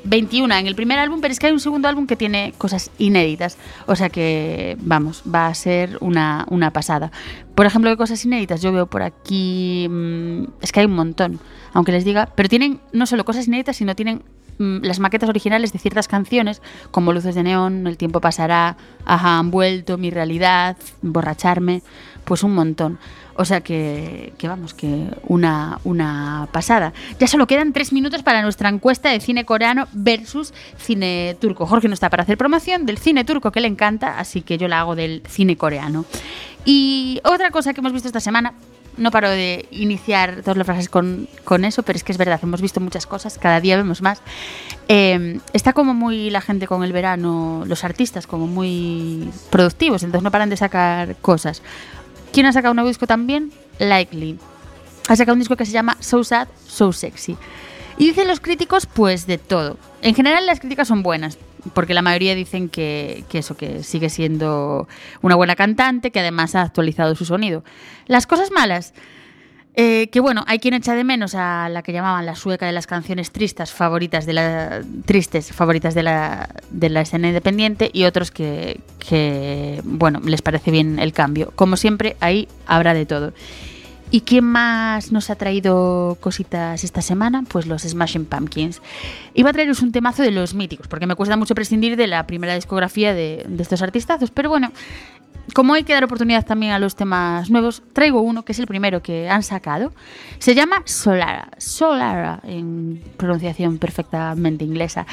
21 0.04 0.54
en 0.54 0.66
el 0.66 0.74
primer 0.74 0.98
álbum, 0.98 1.20
pero 1.20 1.32
es 1.32 1.38
que 1.38 1.46
hay 1.46 1.52
un 1.52 1.60
segundo 1.60 1.88
álbum 1.88 2.06
que 2.06 2.16
tiene 2.16 2.52
cosas 2.58 2.90
inéditas. 2.98 3.56
O 3.86 3.96
sea 3.96 4.08
que, 4.08 4.76
vamos, 4.80 5.22
va 5.32 5.46
a 5.46 5.54
ser 5.54 5.98
una, 6.00 6.46
una 6.50 6.70
pasada. 6.70 7.10
Por 7.54 7.66
ejemplo, 7.66 7.90
de 7.90 7.96
cosas 7.96 8.24
inéditas, 8.24 8.62
yo 8.62 8.72
veo 8.72 8.86
por 8.86 9.02
aquí. 9.02 9.86
mm, 9.88 10.44
es 10.60 10.72
que 10.72 10.80
hay 10.80 10.86
un 10.86 10.94
montón, 10.94 11.40
aunque 11.72 11.92
les 11.92 12.04
diga. 12.04 12.28
Pero 12.34 12.48
tienen 12.48 12.80
no 12.92 13.06
solo 13.06 13.24
cosas 13.24 13.46
inéditas, 13.46 13.76
sino 13.76 13.94
tienen 13.94 14.22
mm, 14.58 14.78
las 14.82 15.00
maquetas 15.00 15.28
originales 15.28 15.72
de 15.72 15.78
ciertas 15.78 16.08
canciones, 16.08 16.62
como 16.90 17.12
Luces 17.12 17.34
de 17.34 17.42
Neón, 17.42 17.86
El 17.86 17.96
tiempo 17.96 18.20
pasará, 18.20 18.76
Ajá, 19.04 19.38
han 19.38 19.50
vuelto, 19.50 19.98
Mi 19.98 20.10
realidad, 20.10 20.76
Borracharme, 21.02 21.82
pues 22.24 22.42
un 22.42 22.54
montón. 22.54 22.98
O 23.36 23.44
sea 23.44 23.60
que, 23.60 24.32
vamos, 24.42 24.74
que 24.74 25.06
una, 25.24 25.80
una 25.84 26.48
pasada. 26.52 26.92
Ya 27.18 27.26
solo 27.26 27.46
quedan 27.46 27.72
tres 27.72 27.92
minutos 27.92 28.22
para 28.22 28.42
nuestra 28.42 28.68
encuesta 28.68 29.10
de 29.10 29.20
cine 29.20 29.44
coreano 29.44 29.88
versus 29.92 30.54
cine 30.78 31.36
turco. 31.40 31.66
Jorge 31.66 31.88
no 31.88 31.94
está 31.94 32.10
para 32.10 32.22
hacer 32.22 32.38
promoción 32.38 32.86
del 32.86 32.98
cine 32.98 33.24
turco 33.24 33.50
que 33.50 33.60
le 33.60 33.68
encanta, 33.68 34.18
así 34.18 34.42
que 34.42 34.58
yo 34.58 34.68
la 34.68 34.80
hago 34.80 34.94
del 34.94 35.22
cine 35.28 35.56
coreano. 35.56 36.04
Y 36.64 37.20
otra 37.24 37.50
cosa 37.50 37.74
que 37.74 37.80
hemos 37.80 37.92
visto 37.92 38.08
esta 38.08 38.20
semana, 38.20 38.54
no 38.96 39.10
paro 39.10 39.28
de 39.28 39.66
iniciar 39.70 40.42
todas 40.42 40.56
las 40.56 40.66
frases 40.66 40.88
con, 40.88 41.28
con 41.44 41.64
eso, 41.64 41.82
pero 41.82 41.96
es 41.96 42.04
que 42.04 42.12
es 42.12 42.18
verdad, 42.18 42.38
hemos 42.42 42.60
visto 42.60 42.80
muchas 42.80 43.06
cosas, 43.06 43.38
cada 43.38 43.60
día 43.60 43.76
vemos 43.76 44.02
más. 44.02 44.22
Eh, 44.88 45.40
está 45.52 45.72
como 45.72 45.94
muy 45.94 46.30
la 46.30 46.40
gente 46.40 46.66
con 46.66 46.84
el 46.84 46.92
verano, 46.92 47.64
los 47.66 47.84
artistas 47.84 48.26
como 48.26 48.46
muy 48.46 49.28
productivos, 49.50 50.02
entonces 50.02 50.22
no 50.22 50.30
paran 50.30 50.50
de 50.50 50.56
sacar 50.56 51.16
cosas. 51.16 51.62
¿Quién 52.34 52.46
ha 52.46 52.52
sacado 52.52 52.72
un 52.72 52.76
nuevo 52.76 52.88
disco 52.88 53.06
también? 53.06 53.52
Likely. 53.78 54.40
Ha 55.06 55.14
sacado 55.14 55.34
un 55.34 55.38
disco 55.38 55.54
que 55.54 55.64
se 55.64 55.70
llama 55.70 55.96
So 56.00 56.24
Sad, 56.24 56.48
So 56.66 56.92
Sexy. 56.92 57.36
Y 57.96 58.08
dicen 58.08 58.26
los 58.26 58.40
críticos, 58.40 58.86
pues 58.86 59.28
de 59.28 59.38
todo. 59.38 59.78
En 60.02 60.16
general 60.16 60.44
las 60.44 60.58
críticas 60.58 60.88
son 60.88 61.04
buenas, 61.04 61.38
porque 61.74 61.94
la 61.94 62.02
mayoría 62.02 62.34
dicen 62.34 62.68
que, 62.68 63.22
que 63.28 63.38
eso, 63.38 63.56
que 63.56 63.84
sigue 63.84 64.10
siendo 64.10 64.88
una 65.22 65.36
buena 65.36 65.54
cantante, 65.54 66.10
que 66.10 66.18
además 66.18 66.56
ha 66.56 66.62
actualizado 66.62 67.14
su 67.14 67.24
sonido. 67.24 67.62
Las 68.08 68.26
cosas 68.26 68.50
malas, 68.50 68.94
eh, 69.74 70.08
que 70.08 70.20
bueno, 70.20 70.44
hay 70.46 70.58
quien 70.58 70.74
echa 70.74 70.94
de 70.94 71.04
menos 71.04 71.34
a 71.34 71.68
la 71.68 71.82
que 71.82 71.92
llamaban 71.92 72.24
la 72.26 72.36
sueca 72.36 72.66
de 72.66 72.72
las 72.72 72.86
canciones 72.86 73.32
tristes 73.32 73.72
favoritas 73.72 74.24
de 74.24 74.32
la 74.32 74.82
tristes 75.04 75.52
favoritas 75.52 75.94
de 75.94 76.02
la, 76.02 76.48
de 76.70 76.88
la 76.90 77.00
escena 77.00 77.28
independiente 77.28 77.90
y 77.92 78.04
otros 78.04 78.30
que, 78.30 78.80
que 78.98 79.80
bueno 79.84 80.20
les 80.24 80.42
parece 80.42 80.70
bien 80.70 80.98
el 80.98 81.12
cambio. 81.12 81.52
Como 81.56 81.76
siempre, 81.76 82.16
ahí 82.20 82.48
habrá 82.66 82.94
de 82.94 83.06
todo. 83.06 83.32
¿Y 84.14 84.20
quién 84.20 84.44
más 84.44 85.10
nos 85.10 85.28
ha 85.28 85.34
traído 85.34 86.16
cositas 86.20 86.84
esta 86.84 87.02
semana? 87.02 87.42
Pues 87.48 87.66
los 87.66 87.82
Smashing 87.82 88.26
Pumpkins. 88.26 88.80
Iba 89.34 89.50
a 89.50 89.52
traeros 89.52 89.82
un 89.82 89.90
temazo 89.90 90.22
de 90.22 90.30
los 90.30 90.54
míticos, 90.54 90.86
porque 90.86 91.08
me 91.08 91.16
cuesta 91.16 91.36
mucho 91.36 91.56
prescindir 91.56 91.96
de 91.96 92.06
la 92.06 92.24
primera 92.24 92.54
discografía 92.54 93.12
de, 93.12 93.44
estos 93.58 93.82
artistazos, 93.82 94.30
pero 94.30 94.48
bueno, 94.48 94.70
como 95.52 95.74
hay 95.74 95.82
que 95.82 95.94
dar 95.94 96.04
oportunidad 96.04 96.46
también 96.46 96.70
a 96.70 96.78
los 96.78 96.94
temas 96.94 97.50
nuevos, 97.50 97.82
traigo 97.92 98.20
uno 98.20 98.44
que 98.44 98.52
es 98.52 98.60
el 98.60 98.68
primero 98.68 99.02
que 99.02 99.28
han 99.28 99.42
sacado. 99.42 99.92
Se 100.38 100.54
llama 100.54 100.82
Solara. 100.84 101.48
Solara, 101.58 102.38
en 102.44 103.02
pronunciación 103.16 103.78
perfectamente 103.78 104.64
inglesa. 104.64 105.08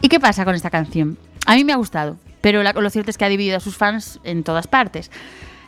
¿Y 0.00 0.08
qué 0.08 0.18
pasa 0.18 0.44
con 0.44 0.56
esta 0.56 0.70
canción? 0.70 1.16
A 1.46 1.54
mí 1.54 1.62
me 1.62 1.74
ha 1.74 1.76
gustado, 1.76 2.16
pero 2.40 2.64
lo 2.64 2.90
cierto 2.90 3.12
es 3.12 3.18
que 3.18 3.24
ha 3.24 3.28
dividido 3.28 3.58
a 3.58 3.60
sus 3.60 3.76
fans 3.76 4.18
en 4.24 4.42
todas 4.42 4.66
partes. 4.66 5.12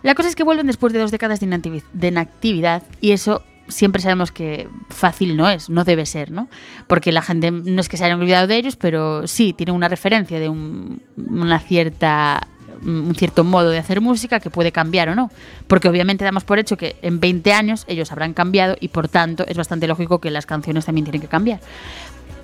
La 0.05 0.15
cosa 0.15 0.29
es 0.29 0.37
que 0.37 0.45
vuelven 0.45 0.69
después 0.69 0.93
de 0.93 1.01
dos 1.01 1.11
décadas 1.11 1.41
de 1.41 1.47
inactivi- 1.49 1.83
de 1.93 2.09
inactividad 2.09 2.85
y 3.01 3.11
eso 3.11 3.43
siempre 3.67 4.03
sabemos 4.03 4.31
que 4.31 4.69
fácil 4.91 5.37
no 5.37 5.49
es, 5.49 5.71
no 5.71 5.83
debe 5.85 6.05
ser, 6.07 6.31
¿no? 6.31 6.49
Porque 6.87 7.11
la 7.11 7.23
gente 7.23 7.51
no 7.51 7.81
es 7.81 7.89
que 7.89 7.97
se 7.97 8.05
hayan 8.05 8.21
olvidado 8.21 8.47
de 8.47 8.57
ellos, 8.57 8.77
pero 8.77 9.27
sí 9.27 9.55
tiene 9.55 9.73
una 9.73 9.89
referencia 9.89 10.39
de 10.39 10.49
un- 10.51 11.03
una 11.17 11.59
cierta 11.59 12.47
un 12.85 13.15
cierto 13.15 13.45
modo 13.45 13.71
de 13.71 13.79
hacer 13.79 14.03
música 14.03 14.41
que 14.41 14.51
puede 14.51 14.71
cambiar 14.71 15.09
o 15.09 15.15
no. 15.15 15.31
Porque 15.69 15.89
obviamente 15.89 16.23
damos 16.23 16.45
por 16.45 16.59
hecho 16.59 16.77
que 16.77 16.97
en 17.01 17.19
20 17.19 17.55
años 17.55 17.85
ellos 17.89 18.13
habrán 18.13 18.35
cambiado 18.35 18.77
y 18.79 18.89
por 18.89 19.09
tanto 19.09 19.47
es 19.47 19.57
bastante 19.57 19.87
lógico 19.87 20.21
que 20.21 20.31
las 20.31 20.45
canciones 20.45 20.85
también 20.85 21.07
tienen 21.07 21.23
que 21.23 21.29
cambiar. 21.29 21.61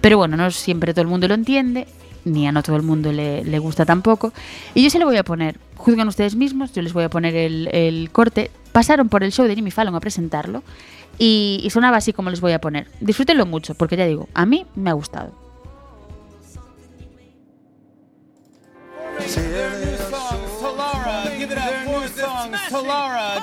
Pero 0.00 0.16
bueno, 0.16 0.38
no 0.38 0.50
siempre 0.50 0.94
todo 0.94 1.02
el 1.02 1.08
mundo 1.08 1.28
lo 1.28 1.34
entiende, 1.34 1.86
ni 2.24 2.46
a 2.46 2.52
no 2.52 2.62
todo 2.62 2.76
el 2.76 2.82
mundo 2.82 3.12
le, 3.12 3.44
le 3.44 3.58
gusta 3.58 3.84
tampoco. 3.84 4.32
Y 4.74 4.82
yo 4.82 4.90
se 4.90 4.98
lo 4.98 5.06
voy 5.06 5.16
a 5.16 5.24
poner, 5.24 5.58
juzgan 5.76 6.08
ustedes 6.08 6.34
mismos, 6.34 6.72
yo 6.72 6.82
les 6.82 6.92
voy 6.92 7.04
a 7.04 7.10
poner 7.10 7.34
el, 7.34 7.68
el 7.72 8.10
corte. 8.10 8.50
Pasaron 8.72 9.08
por 9.08 9.24
el 9.24 9.32
show 9.32 9.46
de 9.46 9.54
Jimmy 9.54 9.70
Fallon 9.70 9.94
a 9.94 10.00
presentarlo 10.00 10.62
y, 11.18 11.60
y 11.62 11.70
sonaba 11.70 11.96
así 11.96 12.12
como 12.12 12.30
les 12.30 12.40
voy 12.40 12.52
a 12.52 12.60
poner. 12.60 12.86
Disfrútenlo 13.00 13.46
mucho, 13.46 13.74
porque 13.74 13.96
ya 13.96 14.06
digo, 14.06 14.28
a 14.34 14.46
mí 14.46 14.66
me 14.74 14.90
ha 14.90 14.94
gustado. 14.94 15.32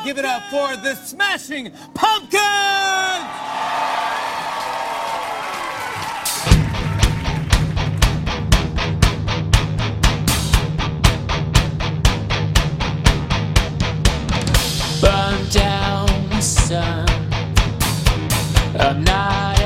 Give 0.03 0.17
it 0.17 0.25
up 0.25 0.43
for 0.49 0.75
the 0.77 0.95
Smashing 0.95 1.71
Pumpkins! 1.93 2.41
Down 15.51 16.41
sun. 16.41 17.05
I'm 18.79 19.03
not 19.03 19.56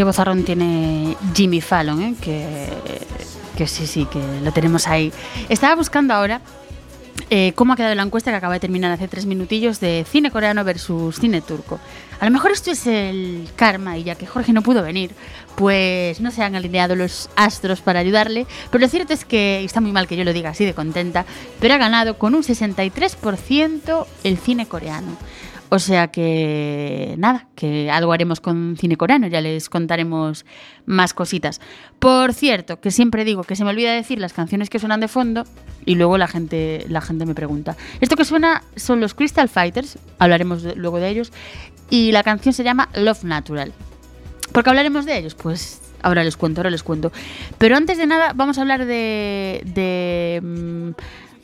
Qué 0.00 0.04
vozarrón 0.04 0.44
tiene 0.44 1.14
Jimmy 1.34 1.60
Fallon, 1.60 2.00
¿eh? 2.00 2.14
que, 2.22 2.70
que 3.54 3.66
sí, 3.66 3.86
sí, 3.86 4.06
que 4.06 4.18
lo 4.42 4.50
tenemos 4.50 4.88
ahí. 4.88 5.12
Estaba 5.50 5.74
buscando 5.74 6.14
ahora 6.14 6.40
eh, 7.28 7.52
cómo 7.54 7.74
ha 7.74 7.76
quedado 7.76 7.94
la 7.94 8.02
encuesta 8.02 8.30
que 8.30 8.38
acaba 8.38 8.54
de 8.54 8.60
terminar 8.60 8.90
hace 8.92 9.08
tres 9.08 9.26
minutillos 9.26 9.78
de 9.78 10.06
cine 10.08 10.30
coreano 10.30 10.64
versus 10.64 11.16
cine 11.16 11.42
turco. 11.42 11.78
A 12.18 12.24
lo 12.24 12.30
mejor 12.30 12.50
esto 12.50 12.70
es 12.70 12.86
el 12.86 13.50
karma 13.56 13.98
y 13.98 14.04
ya 14.04 14.14
que 14.14 14.26
Jorge 14.26 14.54
no 14.54 14.62
pudo 14.62 14.82
venir, 14.82 15.10
pues 15.54 16.18
no 16.22 16.30
se 16.30 16.42
han 16.42 16.54
alineado 16.54 16.96
los 16.96 17.28
astros 17.36 17.82
para 17.82 18.00
ayudarle. 18.00 18.46
Pero 18.70 18.80
lo 18.80 18.88
cierto 18.88 19.12
es 19.12 19.26
que, 19.26 19.60
y 19.60 19.66
está 19.66 19.82
muy 19.82 19.92
mal 19.92 20.08
que 20.08 20.16
yo 20.16 20.24
lo 20.24 20.32
diga 20.32 20.48
así 20.48 20.64
de 20.64 20.72
contenta, 20.72 21.26
pero 21.60 21.74
ha 21.74 21.78
ganado 21.78 22.16
con 22.16 22.34
un 22.34 22.42
63% 22.42 24.06
el 24.24 24.38
cine 24.38 24.64
coreano. 24.64 25.18
O 25.70 25.78
sea 25.78 26.08
que 26.08 27.14
nada, 27.16 27.46
que 27.54 27.90
algo 27.90 28.12
haremos 28.12 28.40
con 28.40 28.76
cine 28.76 28.96
coreano, 28.96 29.28
ya 29.28 29.40
les 29.40 29.68
contaremos 29.68 30.44
más 30.84 31.14
cositas. 31.14 31.60
Por 32.00 32.34
cierto, 32.34 32.80
que 32.80 32.90
siempre 32.90 33.24
digo 33.24 33.44
que 33.44 33.54
se 33.54 33.62
me 33.62 33.70
olvida 33.70 33.92
decir 33.92 34.18
las 34.18 34.32
canciones 34.32 34.68
que 34.68 34.80
suenan 34.80 34.98
de 34.98 35.06
fondo 35.06 35.44
y 35.86 35.94
luego 35.94 36.18
la 36.18 36.26
gente, 36.26 36.84
la 36.88 37.00
gente 37.00 37.24
me 37.24 37.36
pregunta. 37.36 37.76
Esto 38.00 38.16
que 38.16 38.24
suena 38.24 38.64
son 38.74 39.00
los 39.00 39.14
Crystal 39.14 39.48
Fighters, 39.48 39.98
hablaremos 40.18 40.64
luego 40.76 40.98
de 40.98 41.08
ellos, 41.08 41.32
y 41.88 42.10
la 42.10 42.24
canción 42.24 42.52
se 42.52 42.64
llama 42.64 42.88
Love 42.94 43.22
Natural. 43.22 43.72
¿Por 44.52 44.64
qué 44.64 44.70
hablaremos 44.70 45.06
de 45.06 45.18
ellos? 45.18 45.36
Pues 45.36 45.80
ahora 46.02 46.24
les 46.24 46.36
cuento, 46.36 46.60
ahora 46.60 46.70
les 46.70 46.82
cuento. 46.82 47.12
Pero 47.58 47.76
antes 47.76 47.98
de 47.98 48.06
nada, 48.06 48.32
vamos 48.34 48.58
a 48.58 48.62
hablar 48.62 48.86
de, 48.86 49.62
de, 49.66 50.40
mm, 50.42 50.90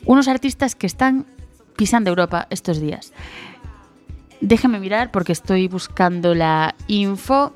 unos 0.07 0.29
artistas 0.29 0.75
que 0.75 0.87
están 0.87 1.27
pisando 1.77 2.11
Europa 2.11 2.47
estos 2.51 2.81
días. 2.81 3.13
Déjame 4.41 4.79
mirar 4.81 5.11
porque 5.11 5.33
estoy 5.33 5.69
buscando 5.69 6.35
la 6.35 6.75
info. 6.89 7.53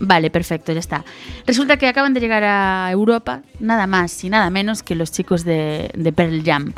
Vale, 0.00 0.30
perfecto, 0.30 0.72
ya 0.72 0.80
está. 0.80 1.04
Resulta 1.46 1.78
que 1.78 1.86
acaban 1.86 2.12
de 2.12 2.20
llegar 2.20 2.44
a 2.44 2.90
Europa 2.90 3.42
nada 3.58 3.86
más 3.86 4.22
y 4.24 4.28
nada 4.28 4.50
menos 4.50 4.82
que 4.82 4.94
los 4.94 5.10
chicos 5.10 5.44
de, 5.44 5.90
de 5.94 6.12
Pearl 6.12 6.42
Jam. 6.44 6.72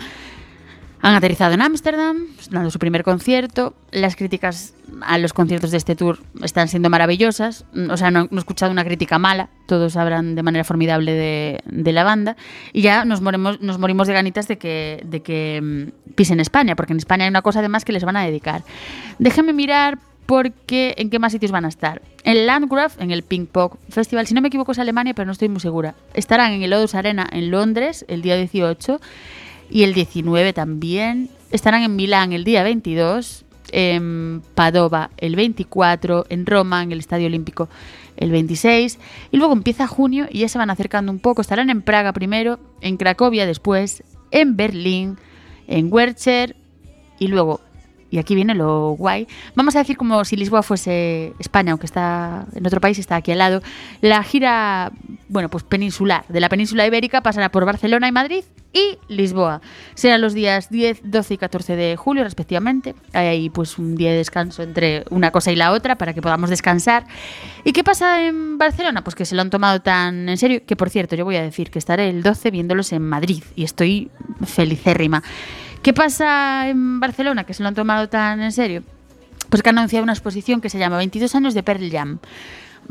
Han 1.03 1.15
aterrizado 1.15 1.53
en 1.55 1.63
Ámsterdam, 1.63 2.27
dando 2.51 2.71
su 2.71 2.79
primer 2.79 3.03
concierto. 3.05 3.75
Las 3.93 4.17
críticas 4.17 4.75
a 5.03 5.19
los 5.19 5.33
conciertos 5.33 5.71
de 5.71 5.77
este 5.77 5.95
tour 5.95 6.19
están 6.43 6.69
siendo 6.69 6.91
maravillosas. 6.91 7.65
Mm, 7.75 7.91
O 7.91 7.97
sea, 7.97 8.11
no, 8.11 8.29
no 8.31 8.37
he 8.37 8.39
escuchado 8.39 8.73
una 8.73 8.85
crítica 8.85 9.19
mala. 9.19 9.49
Todos 9.67 9.97
hablan 9.97 10.35
de 10.35 10.43
manera 10.43 10.65
formidable 10.65 11.13
de, 11.13 11.61
de 11.67 11.93
la 11.93 12.03
banda. 12.03 12.37
Y 12.73 12.83
ya 12.83 13.05
nos 13.05 13.21
morimos, 13.21 13.61
nos 13.61 13.79
morimos 13.79 14.09
de 14.09 14.15
ganitas 14.15 14.49
de 14.49 14.59
que, 14.59 15.03
de 15.05 15.23
que 15.23 15.61
mm, 15.63 16.13
pisen 16.15 16.41
España, 16.41 16.77
porque 16.77 16.93
en 16.93 16.99
España 16.99 17.25
hay 17.25 17.31
una 17.31 17.43
cosa 17.43 17.59
además 17.61 17.85
que 17.85 17.93
les 17.93 18.05
van 18.05 18.17
a 18.17 18.25
dedicar. 18.25 18.63
Déjenme 19.19 19.53
mirar 19.53 19.99
porque 20.27 20.95
en 20.99 21.09
qué 21.11 21.19
más 21.19 21.33
sitios 21.33 21.53
van 21.53 21.65
a 21.65 21.69
estar. 21.69 22.03
En 22.25 22.47
Landgraf, 22.47 23.01
en 23.01 23.13
el 23.13 23.23
Pink 23.23 23.49
Pop 23.49 23.75
Festival, 23.89 24.27
si 24.27 24.35
no 24.35 24.41
me 24.41 24.49
equivoco 24.49 24.73
es 24.73 24.79
Alemania, 24.79 25.15
pero 25.15 25.27
no 25.27 25.33
estoy 25.33 25.49
muy 25.49 25.61
segura. 25.61 25.95
Estarán 26.15 26.53
en 26.53 26.63
el 26.63 26.73
Odus 26.73 26.97
Arena 26.97 27.27
en 27.31 27.51
Londres 27.53 28.05
el 28.09 28.23
día 28.23 28.37
18 28.37 29.01
y 29.71 29.83
el 29.83 29.95
19 29.95 30.53
también. 30.53 31.31
Estarán 31.51 31.83
en 31.83 31.97
Milán 31.97 32.33
el 32.33 32.45
día 32.45 32.63
22, 32.63 33.45
en 33.73 34.43
Padova 34.55 35.11
el 35.17 35.37
24, 35.37 36.27
en 36.29 36.47
Roma, 36.47 36.83
en 36.83 36.93
el 36.93 36.99
Estadio 36.99 37.27
Olímpico 37.27 37.69
el 38.17 38.31
26. 38.31 38.99
Y 39.31 39.37
luego 39.37 39.53
empieza 39.53 39.87
junio 39.87 40.27
y 40.31 40.41
ya 40.41 40.49
se 40.49 40.59
van 40.59 40.71
acercando 40.71 41.13
un 41.13 41.19
poco. 41.19 41.41
Estarán 41.41 41.71
en 41.71 41.83
Praga 41.83 42.13
primero, 42.13 42.59
en 42.81 42.97
Cracovia 42.97 43.47
después, 43.47 44.03
en 44.31 44.57
Berlín, 44.57 45.19
en 45.67 45.93
Wercher 45.93 46.57
y 47.19 47.29
luego 47.29 47.61
y 48.17 48.19
aquí 48.19 48.35
viene 48.35 48.55
lo 48.55 48.93
guay. 48.93 49.29
Vamos 49.55 49.77
a 49.77 49.81
decir 49.81 49.97
como 49.97 50.25
si 50.25 50.37
Lisboa 50.37 50.63
fuese 50.63 51.35
España, 51.39 51.73
aunque 51.73 51.87
está 51.87 52.47
en 52.55 52.67
otro 52.67 52.81
país, 52.81 52.99
está 52.99 53.17
aquí 53.17 53.31
al 53.33 53.39
lado. 53.39 53.63
La 54.01 54.23
gira, 54.23 54.91
bueno, 55.29 55.51
pues 55.51 55.65
peninsular, 55.65 56.25
de 56.29 56.41
la 56.41 56.49
península 56.49 56.87
ibérica 56.87 57.21
pasará 57.21 57.51
por 57.51 57.67
Barcelona 57.67 58.09
y 58.09 58.13
Madrid 58.13 58.45
y 58.73 58.99
Lisboa. 59.09 59.61
Será 59.95 60.17
los 60.17 60.33
días 60.33 60.71
10, 60.71 61.01
12 61.05 61.35
y 61.35 61.37
14 61.39 61.77
de 61.77 61.97
julio, 61.97 62.25
respectivamente. 62.25 62.95
Hay 63.13 63.27
ahí 63.27 63.51
pues 63.51 63.79
un 63.79 63.97
día 63.97 64.11
de 64.11 64.17
descanso 64.17 64.63
entre 64.63 65.05
una 65.11 65.31
cosa 65.31 65.53
y 65.53 65.57
la 65.57 65.73
otra 65.73 65.97
para 65.97 66.15
que 66.15 66.23
podamos 66.23 66.49
descansar. 66.49 67.07
¿Y 67.65 67.73
qué 67.73 67.85
pasa 67.85 68.27
en 68.27 68.57
Barcelona? 68.57 69.05
Pues 69.05 69.15
que 69.15 69.27
se 69.27 69.35
lo 69.35 69.43
han 69.43 69.51
tomado 69.51 69.81
tan 69.83 70.29
en 70.29 70.39
serio 70.39 70.63
que, 70.67 70.75
por 70.75 70.89
cierto, 70.89 71.17
yo 71.17 71.27
voy 71.27 71.37
a 71.37 71.43
decir 71.43 71.71
que 71.71 71.79
estaré 71.79 72.09
el 72.09 72.23
12 72.23 72.51
viéndolos 72.51 72.93
en 72.93 73.03
Madrid 73.03 73.43
y 73.55 73.65
estoy 73.65 74.11
felicérrima. 74.47 75.23
¿Qué 75.87 75.93
pasa 75.93 76.69
en 76.69 76.99
Barcelona? 76.99 77.45
Que 77.45 77.55
se 77.55 77.63
lo 77.63 77.69
han 77.69 77.77
tomado 77.77 78.09
tan 78.09 78.43
en 78.43 78.51
serio. 78.51 78.83
pues 79.51 79.63
que 79.63 79.69
ha 79.69 79.71
anunciado 79.71 80.03
una 80.03 80.15
exposición 80.15 80.61
que 80.61 80.69
se 80.69 80.81
llama 80.81 80.97
22 80.97 81.33
años 81.37 81.55
de 81.55 81.63
Pearl 81.63 81.89
Jam. 81.93 82.19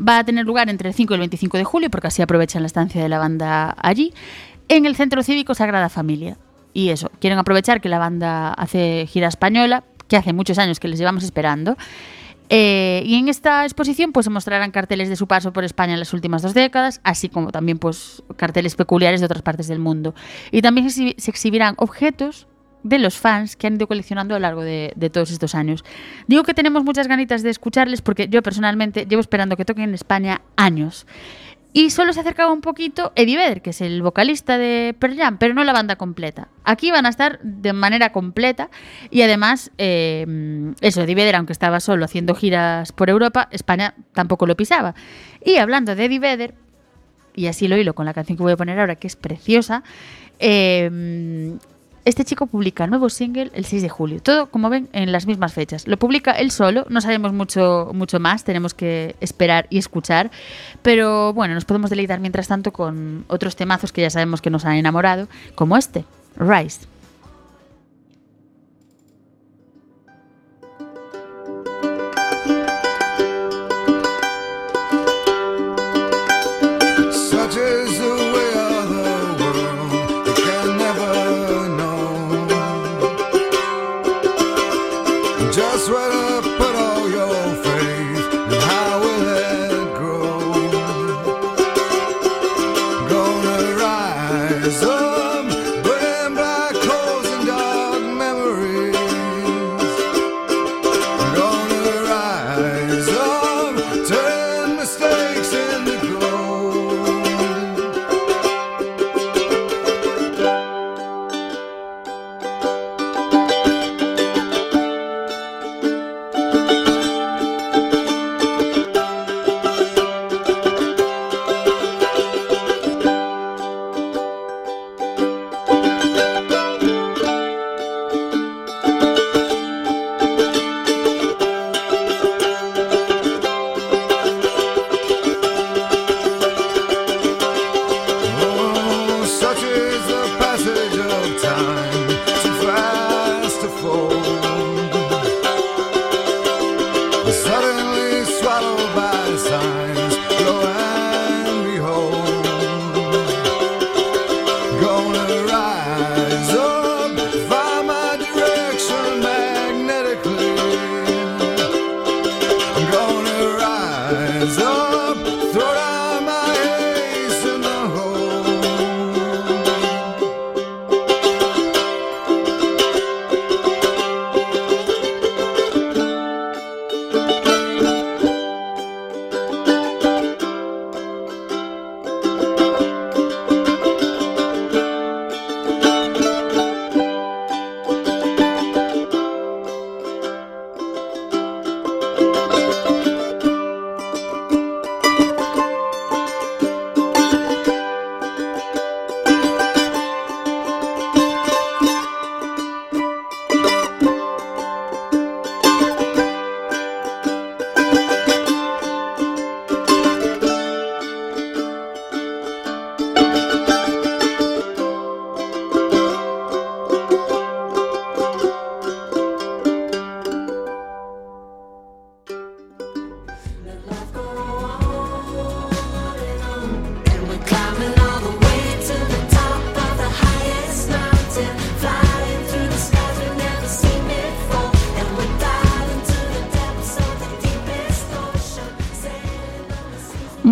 Va 0.00 0.20
a 0.20 0.24
tener 0.24 0.46
lugar 0.46 0.70
entre 0.70 0.88
el 0.88 0.94
5 0.94 1.12
y 1.12 1.16
el 1.16 1.20
25 1.20 1.58
de 1.58 1.64
julio, 1.64 1.90
porque 1.90 2.06
así 2.06 2.22
aprovechan 2.22 2.62
la 2.62 2.68
estancia 2.68 3.02
de 3.02 3.10
la 3.10 3.18
banda 3.18 3.76
allí, 3.82 4.14
en 4.70 4.86
el 4.86 4.96
Centro 4.96 5.22
Cívico 5.22 5.54
Sagrada 5.54 5.90
Familia. 5.90 6.38
Y 6.72 6.88
eso, 6.88 7.10
quieren 7.20 7.38
aprovechar 7.38 7.82
que 7.82 7.90
la 7.90 7.98
banda 7.98 8.54
hace 8.54 9.06
gira 9.06 9.28
española, 9.28 9.84
que 10.08 10.16
hace 10.16 10.32
muchos 10.32 10.56
años 10.56 10.80
que 10.80 10.88
les 10.88 10.98
llevamos 10.98 11.22
esperando. 11.22 11.76
Eh, 12.48 13.02
y 13.04 13.16
en 13.16 13.28
esta 13.28 13.64
exposición 13.64 14.12
pues 14.12 14.24
se 14.24 14.30
mostrarán 14.30 14.70
carteles 14.70 15.10
de 15.10 15.16
su 15.16 15.26
paso 15.26 15.52
por 15.52 15.64
España 15.64 15.92
en 15.92 15.98
las 15.98 16.14
últimas 16.14 16.40
dos 16.40 16.54
décadas, 16.54 17.02
así 17.04 17.28
como 17.28 17.52
también 17.52 17.76
pues 17.76 18.22
carteles 18.36 18.74
peculiares 18.74 19.20
de 19.20 19.26
otras 19.26 19.42
partes 19.42 19.68
del 19.68 19.80
mundo. 19.80 20.14
Y 20.50 20.62
también 20.62 20.88
se 20.90 21.14
exhibirán 21.30 21.74
objetos 21.76 22.46
de 22.86 22.98
los 22.98 23.16
fans 23.18 23.56
que 23.56 23.66
han 23.66 23.74
ido 23.74 23.86
coleccionando 23.86 24.34
a 24.34 24.38
lo 24.38 24.42
largo 24.42 24.62
de, 24.62 25.10
todos 25.12 25.30
estos 25.30 25.54
años. 25.54 25.84
Digo 26.26 26.42
que 26.44 26.54
tenemos 26.54 26.84
muchas 26.84 27.08
ganitas 27.08 27.42
de 27.42 27.50
escucharles 27.50 28.00
porque 28.00 28.28
yo 28.28 28.42
personalmente 28.42 29.06
llevo 29.06 29.20
esperando 29.20 29.56
que 29.56 29.64
toquen 29.64 29.84
en 29.84 29.94
España 29.94 30.42
años. 30.56 31.06
Y 31.72 31.90
solo 31.90 32.14
se 32.14 32.20
acercaba 32.20 32.52
un 32.52 32.62
poquito 32.62 33.12
Eddie 33.16 33.36
Vedder, 33.36 33.60
que 33.60 33.70
es 33.70 33.82
el 33.82 34.00
vocalista 34.00 34.56
de 34.56 34.94
Pearl 34.98 35.14
Jam, 35.14 35.36
pero 35.36 35.52
no 35.52 35.62
la 35.62 35.74
banda 35.74 35.96
completa. 35.96 36.48
Aquí 36.64 36.90
van 36.90 37.04
a 37.04 37.10
estar 37.10 37.38
de 37.42 37.74
manera 37.74 38.12
completa 38.12 38.70
y 39.10 39.20
además, 39.20 39.70
eh, 39.76 40.72
eso, 40.80 41.02
Eddie 41.02 41.14
Vedder, 41.14 41.36
aunque 41.36 41.52
estaba 41.52 41.80
solo 41.80 42.06
haciendo 42.06 42.34
giras 42.34 42.92
por 42.92 43.10
Europa, 43.10 43.48
España 43.50 43.94
tampoco 44.14 44.46
lo 44.46 44.56
pisaba. 44.56 44.94
Y 45.44 45.56
hablando 45.56 45.94
de 45.94 46.06
Eddie 46.06 46.18
Vedder, 46.18 46.54
y 47.34 47.48
así 47.48 47.68
lo 47.68 47.76
hilo 47.76 47.94
con 47.94 48.06
la 48.06 48.14
canción 48.14 48.38
que 48.38 48.42
voy 48.42 48.52
a 48.52 48.56
poner 48.56 48.80
ahora, 48.80 48.96
que 48.96 49.06
es 49.06 49.16
preciosa, 49.16 49.82
eh, 50.38 51.58
este 52.06 52.24
chico 52.24 52.46
publica 52.46 52.86
nuevo 52.86 53.10
single 53.10 53.50
el 53.52 53.64
6 53.64 53.82
de 53.82 53.88
julio. 53.88 54.22
Todo, 54.22 54.46
como 54.46 54.70
ven, 54.70 54.88
en 54.92 55.10
las 55.10 55.26
mismas 55.26 55.52
fechas. 55.52 55.88
Lo 55.88 55.98
publica 55.98 56.30
él 56.30 56.52
solo, 56.52 56.86
no 56.88 57.00
sabemos 57.00 57.32
mucho, 57.32 57.90
mucho 57.92 58.20
más, 58.20 58.44
tenemos 58.44 58.74
que 58.74 59.16
esperar 59.20 59.66
y 59.70 59.78
escuchar. 59.78 60.30
Pero 60.82 61.32
bueno, 61.34 61.54
nos 61.54 61.64
podemos 61.64 61.90
deleitar 61.90 62.20
mientras 62.20 62.46
tanto 62.46 62.72
con 62.72 63.24
otros 63.26 63.56
temazos 63.56 63.90
que 63.90 64.02
ya 64.02 64.10
sabemos 64.10 64.40
que 64.40 64.50
nos 64.50 64.64
han 64.64 64.76
enamorado, 64.76 65.26
como 65.56 65.76
este, 65.76 66.04
Rise. 66.36 66.86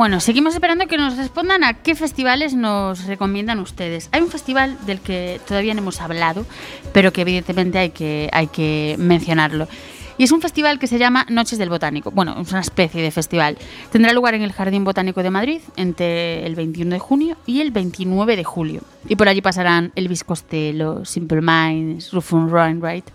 Bueno, 0.04 0.20
seguimos 0.20 0.52
esperando 0.52 0.86
que 0.86 0.98
nos 0.98 1.16
respondan 1.16 1.64
a 1.64 1.72
qué 1.72 1.94
festivales 1.94 2.52
nos 2.52 3.06
recomiendan 3.06 3.58
ustedes. 3.58 4.10
Hay 4.12 4.20
un 4.20 4.28
festival 4.28 4.76
del 4.84 5.00
que 5.00 5.40
todavía 5.48 5.72
no 5.72 5.80
hemos 5.80 5.98
hablado, 6.02 6.44
pero 6.92 7.10
que 7.10 7.22
evidentemente 7.22 7.78
hay 7.78 7.88
que, 7.88 8.28
hay 8.30 8.48
que 8.48 8.96
mencionarlo. 8.98 9.66
Y 10.18 10.24
es 10.24 10.30
un 10.30 10.42
festival 10.42 10.78
que 10.78 10.88
se 10.88 10.98
llama 10.98 11.24
Noches 11.30 11.58
del 11.58 11.70
Botánico. 11.70 12.10
Bueno, 12.10 12.38
es 12.38 12.50
una 12.50 12.60
especie 12.60 13.00
de 13.00 13.10
festival. 13.12 13.56
Tendrá 13.92 14.12
lugar 14.12 14.34
en 14.34 14.42
el 14.42 14.52
Jardín 14.52 14.84
Botánico 14.84 15.22
de 15.22 15.30
Madrid 15.30 15.62
entre 15.76 16.44
el 16.44 16.54
21 16.54 16.90
de 16.90 16.98
junio 16.98 17.38
y 17.46 17.62
el 17.62 17.70
29 17.70 18.36
de 18.36 18.44
julio. 18.44 18.82
Y 19.08 19.16
por 19.16 19.30
allí 19.30 19.40
pasarán 19.40 19.90
Elvis 19.94 20.22
Costello, 20.22 21.06
Simple 21.06 21.40
Minds, 21.40 22.12
Rufus 22.12 22.52
Wainwright, 22.52 23.06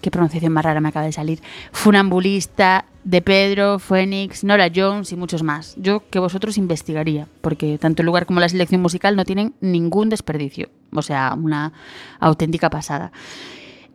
qué 0.00 0.10
pronunciación 0.10 0.52
más 0.52 0.64
rara 0.64 0.80
me 0.80 0.88
acaba 0.88 1.06
de 1.06 1.12
salir, 1.12 1.40
Funambulista, 1.72 2.86
De 3.04 3.22
Pedro, 3.22 3.78
Phoenix, 3.78 4.44
Nora 4.44 4.70
Jones 4.74 5.12
y 5.12 5.16
muchos 5.16 5.42
más. 5.42 5.74
Yo 5.76 6.08
que 6.10 6.18
vosotros 6.18 6.58
investigaría, 6.58 7.26
porque 7.40 7.78
tanto 7.78 8.02
el 8.02 8.06
lugar 8.06 8.26
como 8.26 8.40
la 8.40 8.48
selección 8.48 8.82
musical 8.82 9.16
no 9.16 9.24
tienen 9.24 9.54
ningún 9.60 10.08
desperdicio. 10.08 10.68
O 10.92 11.02
sea, 11.02 11.34
una 11.34 11.72
auténtica 12.20 12.70
pasada. 12.70 13.12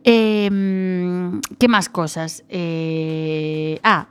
Eh, 0.04 0.50
¿Qué 1.58 1.68
más 1.68 1.88
cosas? 1.88 2.44
Eh, 2.48 3.78
ah, 3.82 4.08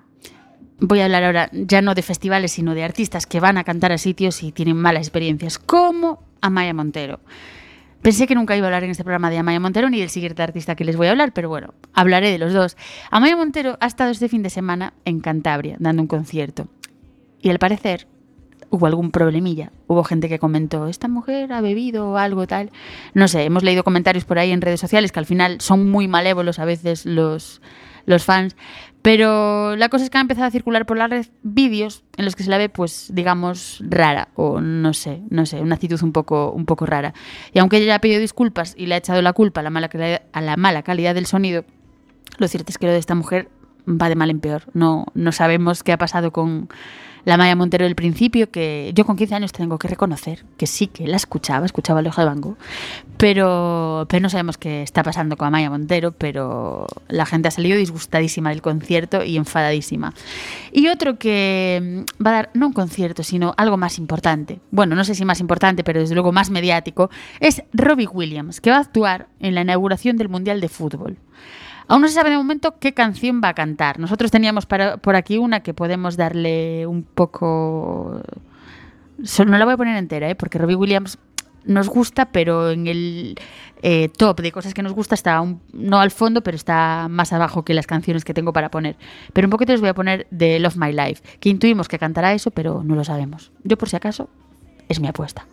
voy 0.80 1.00
a 1.00 1.06
hablar 1.06 1.24
ahora 1.24 1.50
ya 1.54 1.82
no 1.82 1.96
de 1.96 2.02
festivales, 2.02 2.52
sino 2.54 2.74
de 2.74 2.84
artistas 2.84 3.26
que 3.26 3.39
van 3.39 3.58
a 3.58 3.64
cantar 3.64 3.91
a 3.91 3.98
sitios 3.98 4.44
y 4.44 4.52
tienen 4.52 4.78
malas 4.78 5.08
experiencias, 5.08 5.60
como 5.60 6.24
Amaya 6.41 6.74
Montero. 6.74 7.20
Pensé 8.04 8.28
que 8.28 8.36
nunca 8.36 8.58
iba 8.58 8.66
a 8.66 8.68
hablar 8.68 8.84
en 8.84 8.89
este 8.89 9.06
programa 9.06 9.30
de 9.30 9.38
Amaya 9.38 9.62
Montero 9.62 9.89
ni 9.89 10.01
del 10.01 10.10
siguiente 10.10 10.43
artista 10.43 10.76
que 10.76 10.84
les 10.84 10.97
voy 10.97 11.08
a 11.08 11.12
hablar, 11.12 11.32
pero 11.32 11.47
bueno, 11.47 11.74
hablaré 11.93 12.32
de 12.32 12.38
los 12.38 12.51
dos. 12.51 12.76
Amaya 13.10 13.38
Montero 13.38 13.78
ha 13.80 13.88
estado 13.88 14.12
este 14.12 14.28
fin 14.28 14.43
de 14.43 14.49
semana 14.49 14.93
en 15.06 15.22
Cantabria 15.22 15.78
dando 15.80 16.01
un 16.01 16.10
concierto. 16.10 16.68
Y 17.39 17.49
al 17.49 17.60
parecer 17.60 18.08
hubo 18.70 18.88
algún 18.88 19.12
problemilla. 19.12 19.72
Hubo 19.88 20.04
gente 20.04 20.28
que 20.28 20.38
comentó, 20.38 20.88
esta 20.89 21.08
mujer 21.08 21.54
ha 21.54 21.62
bebido 21.62 22.10
o 22.10 22.18
algo 22.18 22.45
tal. 22.45 22.72
No 23.14 23.30
sé, 23.30 23.45
hemos 23.45 23.64
leído 23.64 23.86
comentarios 23.86 24.26
por 24.26 24.38
ahí 24.38 24.51
en 24.51 24.60
redes 24.60 24.82
sociales 24.82 25.14
que 25.14 25.20
al 25.20 25.26
final 25.26 25.62
son 25.62 25.89
muy 25.89 26.10
malévolos 26.10 26.60
a 26.60 26.66
veces 26.66 27.06
los, 27.06 27.62
los 28.06 28.24
fans. 28.26 28.56
Pero 29.01 29.76
la 29.76 29.89
cosa 29.89 30.06
es 30.06 30.10
que 30.10 30.18
ha 30.18 30.22
empezado 30.22 30.47
a 30.47 30.51
circular 30.51 30.86
por 30.86 30.97
la 30.97 31.08
red 31.08 31.26
vídeos 31.41 32.04
en 32.16 32.24
los 32.24 32.38
que 32.38 32.43
se 32.43 32.49
la 32.49 32.58
ve, 32.58 32.70
pues, 32.70 33.10
digamos, 33.14 33.84
rara. 33.89 34.30
O 34.36 34.62
no 34.62 34.93
sé, 34.93 35.22
no 35.30 35.45
sé, 35.45 35.60
una 35.60 35.76
actitud 35.76 36.01
un 36.04 36.14
poco, 36.14 36.51
un 36.51 36.66
poco 36.66 36.86
rara. 36.86 37.14
Y 37.54 37.60
aunque 37.60 37.78
ella 37.78 37.95
ha 37.95 37.99
pedido 37.99 38.22
disculpas 38.22 38.76
y 38.78 38.86
le 38.86 38.95
ha 38.95 38.99
echado 38.99 39.22
la 39.22 39.34
culpa 39.34 39.60
a 39.60 39.64
la 39.64 39.70
mala, 39.70 39.89
calidad- 39.89 40.22
a 40.32 40.39
la 40.41 40.56
mala 40.56 40.84
calidad 40.84 41.16
del 41.16 41.26
sonido, 41.26 41.66
lo 42.38 42.47
cierto 42.47 42.72
es 42.72 42.78
que 42.78 42.86
lo 42.86 42.93
de 42.93 42.97
esta 42.99 43.14
mujer 43.14 43.49
va 43.86 44.08
de 44.08 44.16
mal 44.16 44.30
en 44.30 44.39
peor. 44.39 44.64
No, 44.74 45.06
no 45.14 45.34
sabemos 45.34 45.84
qué 45.84 45.91
ha 45.91 45.97
pasado 45.97 46.32
con 46.32 46.70
la 47.26 47.38
Maya 47.38 47.55
Montero 47.55 47.86
del 47.86 47.95
principio, 47.95 48.51
que 48.51 48.91
yo 48.93 49.05
con 49.05 49.15
15 49.15 49.36
años 49.36 49.51
tengo 49.51 49.78
que 49.78 49.88
reconocer 49.88 50.43
que 50.57 50.67
sí 50.67 50.88
que 50.88 51.07
la 51.07 51.17
escuchaba, 51.17 51.65
escuchaba 51.65 52.01
el 52.01 52.07
ojo 52.07 52.21
de 52.21 52.28
Bango, 52.28 52.57
pero, 53.17 54.05
pero 54.09 54.21
no 54.21 54.30
sabemos 54.30 54.57
qué 54.57 54.84
está 54.84 55.03
pasando 55.03 55.38
con 55.38 55.47
Amaya 55.47 55.69
Montero, 55.69 56.11
pero 56.11 56.88
la 57.07 57.26
gente 57.26 57.47
ha 57.47 57.51
salido 57.51 57.78
disgustadísima 57.78 58.49
del 58.49 58.61
concierto 58.61 59.24
y 59.24 59.38
enfadadísima. 59.38 60.13
Y 60.71 60.88
otro 60.88 61.17
que 61.17 62.05
mm, 62.19 62.24
va 62.26 62.32
a 62.32 62.34
dar, 62.34 62.49
no 62.53 62.67
un 62.67 62.74
concierto, 62.74 63.24
sino 63.24 63.53
algo 63.57 63.78
más 63.78 63.97
importante, 63.97 64.59
bueno, 64.71 64.95
no 64.95 65.05
sé 65.05 65.15
si 65.15 65.26
más 65.26 65.39
importante, 65.39 65.84
pero 65.84 66.01
desde 66.01 66.15
luego 66.15 66.32
más 66.32 66.49
mediático, 66.49 67.09
es 67.39 67.63
Robbie 67.74 68.07
Williams, 68.07 68.59
que 68.59 68.69
va 68.69 68.78
a 68.78 68.82
actuar 68.82 69.28
en 69.39 69.55
la 69.55 69.61
inauguración 69.61 70.17
del 70.17 70.30
Mundial 70.30 70.59
de 70.59 70.69
Fútbol. 70.69 71.17
Aún 71.88 72.02
no 72.02 72.08
se 72.08 72.14
sabe 72.14 72.30
de 72.30 72.38
momento 72.38 72.76
qué 72.80 72.94
canción 72.94 73.42
va 73.44 73.50
a 73.50 73.54
cantar. 73.54 74.00
Nosotros 74.00 74.32
teníamos 74.32 74.66
para- 74.66 74.98
por 74.98 75.16
aquí 75.16 75.38
una 75.38 75.62
que 75.62 75.74
podemos 75.74 76.16
darle 76.18 76.88
un 76.88 77.04
poco... 77.04 78.22
No 79.46 79.58
la 79.58 79.66
voy 79.66 79.74
a 79.76 79.78
poner 79.78 79.96
entera, 79.98 80.30
¿eh? 80.30 80.36
porque 80.36 80.58
Robbie 80.58 80.76
Williams 80.76 81.18
nos 81.66 81.88
gusta, 81.88 82.26
pero 82.32 82.72
en 82.72 82.88
el 82.88 83.36
eh, 83.84 84.10
top 84.10 84.42
de 84.42 84.52
cosas 84.52 84.74
que 84.74 84.84
nos 84.84 84.92
gusta 84.92 85.16
está 85.16 85.40
un- 85.40 85.62
no 85.72 86.00
al 86.00 86.12
fondo, 86.12 86.42
pero 86.42 86.56
está 86.56 87.08
más 87.10 87.32
abajo 87.32 87.64
que 87.64 87.74
las 87.74 87.88
canciones 87.88 88.26
que 88.26 88.34
tengo 88.34 88.52
para 88.54 88.70
poner. 88.70 88.98
Pero 89.32 89.48
un 89.48 89.52
poquito 89.52 89.72
les 89.72 89.80
voy 89.80 89.90
a 89.90 89.94
poner 89.94 90.28
de 90.32 90.60
Love 90.60 90.76
My 90.78 90.92
Life, 90.92 91.24
que 91.40 91.50
intuimos 91.50 91.88
que 91.88 92.00
cantará 92.00 92.34
eso, 92.34 92.52
pero 92.52 92.84
no 92.84 92.96
lo 92.96 93.04
sabemos. 93.06 93.52
Yo 93.64 93.78
por 93.78 93.88
si 93.90 93.96
acaso, 93.96 94.30
es 94.90 95.00
mi 95.00 95.08
apuesta. 95.08 95.46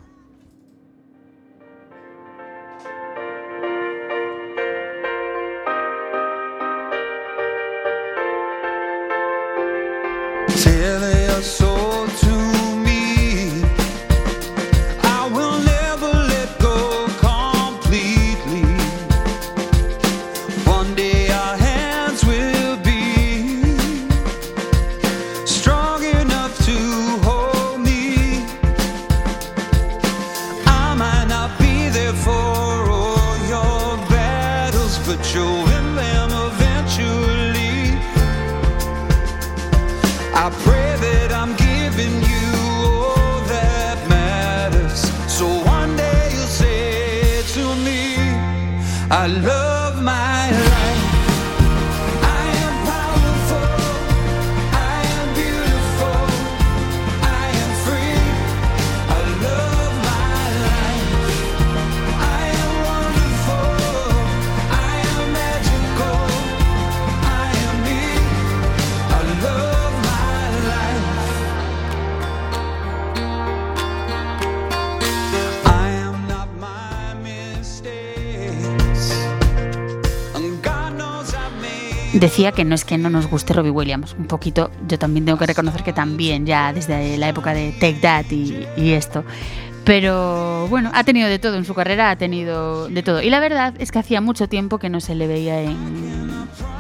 feeling. 10.63 11.10
Decía 82.41 82.53
que 82.53 82.65
no 82.65 82.75
es 82.75 82.87
que 82.87 82.97
no 82.97 83.11
nos 83.11 83.27
guste 83.27 83.53
Robbie 83.53 83.71
Williams, 83.71 84.17
un 84.19 84.25
poquito, 84.25 84.71
yo 84.89 84.99
también 84.99 85.27
tengo 85.27 85.37
que 85.37 85.45
reconocer 85.45 85.83
que 85.83 85.93
también, 85.93 86.47
ya 86.47 86.73
desde 86.73 87.19
la 87.19 87.29
época 87.29 87.53
de 87.53 87.73
Take 87.73 87.99
That 88.01 88.31
y, 88.31 88.67
y 88.79 88.93
esto. 88.93 89.25
Pero 89.85 90.67
bueno, 90.69 90.91
ha 90.95 91.05
tenido 91.05 91.29
de 91.29 91.39
todo 91.39 91.57
en 91.59 91.67
su 91.67 91.75
carrera, 91.75 92.09
ha 92.09 92.17
tenido 92.17 92.89
de 92.89 93.03
todo. 93.03 93.21
Y 93.21 93.29
la 93.29 93.41
verdad 93.41 93.75
es 93.79 93.93
que 93.93 93.99
hacía 93.99 94.23
mucho 94.23 94.49
tiempo 94.49 94.79
que 94.79 94.89
no 94.89 95.03
se 95.03 95.15
le 95.15 95.27
veía 95.27 95.61
en, 95.61 95.77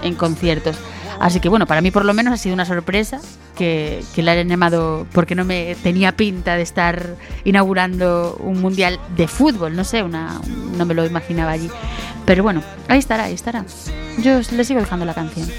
en 0.03 0.15
conciertos. 0.15 0.79
Así 1.21 1.41
que 1.41 1.51
bueno, 1.51 1.67
para 1.67 1.83
mí 1.83 1.91
por 1.91 2.07
lo 2.07 2.15
menos 2.15 2.33
ha 2.33 2.39
sido 2.39 2.55
una 2.55 2.65
sorpresa 2.65 3.21
que, 3.55 4.03
que 4.15 4.23
la 4.23 4.33
hayan 4.33 4.49
llamado 4.49 5.07
porque 5.13 5.35
no 5.35 5.45
me 5.45 5.77
tenía 5.83 6.13
pinta 6.13 6.57
de 6.57 6.63
estar 6.63 7.17
inaugurando 7.45 8.39
un 8.41 8.63
mundial 8.63 8.99
de 9.15 9.29
fútbol, 9.29 9.77
no 9.77 9.85
sé, 9.85 10.03
una, 10.03 10.41
no 10.79 10.87
me 10.87 10.95
lo 10.95 11.05
imaginaba 11.05 11.51
allí. 11.51 11.69
Pero 12.31 12.45
bueno, 12.45 12.63
ahí 12.87 13.01
estará, 13.01 13.25
ahí 13.25 13.35
estará. 13.35 13.65
Yo 14.19 14.41
le 14.53 14.65
sigo 14.65 14.79
dejando 14.79 15.05
la 15.05 15.15
canción. 15.15 15.51